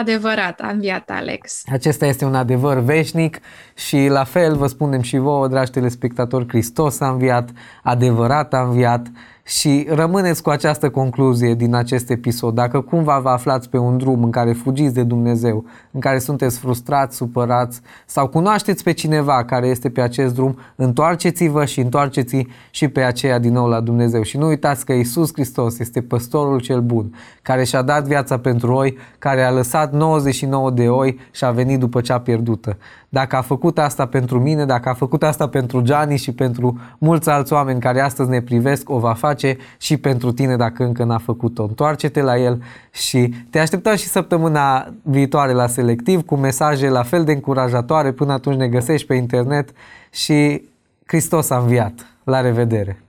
Adevărat, 0.00 0.60
a 0.60 0.68
înviat 0.68 1.10
Alex. 1.10 1.62
Acesta 1.72 2.06
este 2.06 2.24
un 2.24 2.34
adevăr 2.34 2.78
veșnic 2.78 3.38
și 3.74 4.06
la 4.06 4.24
fel 4.24 4.56
vă 4.56 4.66
spunem 4.66 5.00
și 5.00 5.16
vouă, 5.16 5.48
dragi 5.48 5.70
telespectatori, 5.70 6.48
Hristos 6.48 7.00
a 7.00 7.08
înviat, 7.08 7.48
adevărat 7.82 8.54
a 8.54 8.62
înviat 8.62 9.06
și 9.46 9.86
rămâneți 9.88 10.42
cu 10.42 10.50
această 10.50 10.90
concluzie 10.90 11.54
din 11.54 11.74
acest 11.74 12.10
episod. 12.10 12.54
Dacă 12.54 12.80
cumva 12.80 13.18
vă 13.18 13.28
aflați 13.28 13.68
pe 13.68 13.78
un 13.78 13.98
drum 13.98 14.24
în 14.24 14.30
care 14.30 14.52
fugiți 14.52 14.94
de 14.94 15.02
Dumnezeu, 15.02 15.64
în 15.90 16.00
care 16.00 16.18
sunteți 16.18 16.58
frustrați, 16.58 17.16
supărați 17.16 17.80
sau 18.06 18.28
cunoașteți 18.28 18.82
pe 18.82 18.92
cineva 18.92 19.44
care 19.44 19.66
este 19.66 19.90
pe 19.90 20.00
acest 20.00 20.34
drum, 20.34 20.58
întoarceți-vă 20.76 21.64
și 21.64 21.80
întoarceți 21.80 22.46
și 22.70 22.88
pe 22.88 23.02
aceea 23.02 23.38
din 23.38 23.52
nou 23.52 23.66
la 23.66 23.80
Dumnezeu. 23.80 24.22
Și 24.22 24.36
nu 24.36 24.46
uitați 24.46 24.84
că 24.84 24.92
Isus 24.92 25.30
Hristos 25.32 25.78
este 25.78 26.02
păstorul 26.02 26.60
cel 26.60 26.80
bun, 26.80 27.14
care 27.42 27.64
și-a 27.64 27.82
dat 27.82 28.04
viața 28.04 28.38
pentru 28.38 28.74
oi, 28.74 28.98
care 29.18 29.42
a 29.42 29.50
lăsat 29.50 29.92
99 29.92 30.70
de 30.70 30.88
oi 30.88 31.18
și 31.30 31.44
a 31.44 31.50
venit 31.50 31.78
după 31.78 32.00
cea 32.00 32.20
pierdută. 32.20 32.76
Dacă 33.14 33.36
a 33.36 33.40
făcut 33.40 33.78
asta 33.78 34.06
pentru 34.06 34.40
mine, 34.40 34.64
dacă 34.64 34.88
a 34.88 34.94
făcut 34.94 35.22
asta 35.22 35.48
pentru 35.48 35.80
Gianni 35.80 36.16
și 36.16 36.32
pentru 36.32 36.78
mulți 36.98 37.30
alți 37.30 37.52
oameni 37.52 37.80
care 37.80 38.00
astăzi 38.00 38.28
ne 38.28 38.40
privesc, 38.40 38.90
o 38.90 38.98
va 38.98 39.12
face 39.12 39.56
și 39.78 39.96
pentru 39.96 40.32
tine 40.32 40.56
dacă 40.56 40.84
încă 40.84 41.04
n-a 41.04 41.18
făcut-o. 41.18 41.62
Întoarce-te 41.62 42.22
la 42.22 42.38
el 42.38 42.62
și 42.90 43.34
te 43.50 43.58
așteptăm 43.58 43.96
și 43.96 44.06
săptămâna 44.06 44.94
viitoare 45.02 45.52
la 45.52 45.66
Selectiv 45.66 46.24
cu 46.24 46.36
mesaje 46.36 46.88
la 46.88 47.02
fel 47.02 47.24
de 47.24 47.32
încurajatoare. 47.32 48.12
Până 48.12 48.32
atunci 48.32 48.56
ne 48.56 48.68
găsești 48.68 49.06
pe 49.06 49.14
internet 49.14 49.70
și 50.10 50.62
Hristos 51.06 51.50
a 51.50 51.58
înviat. 51.58 52.06
La 52.24 52.40
revedere! 52.40 53.03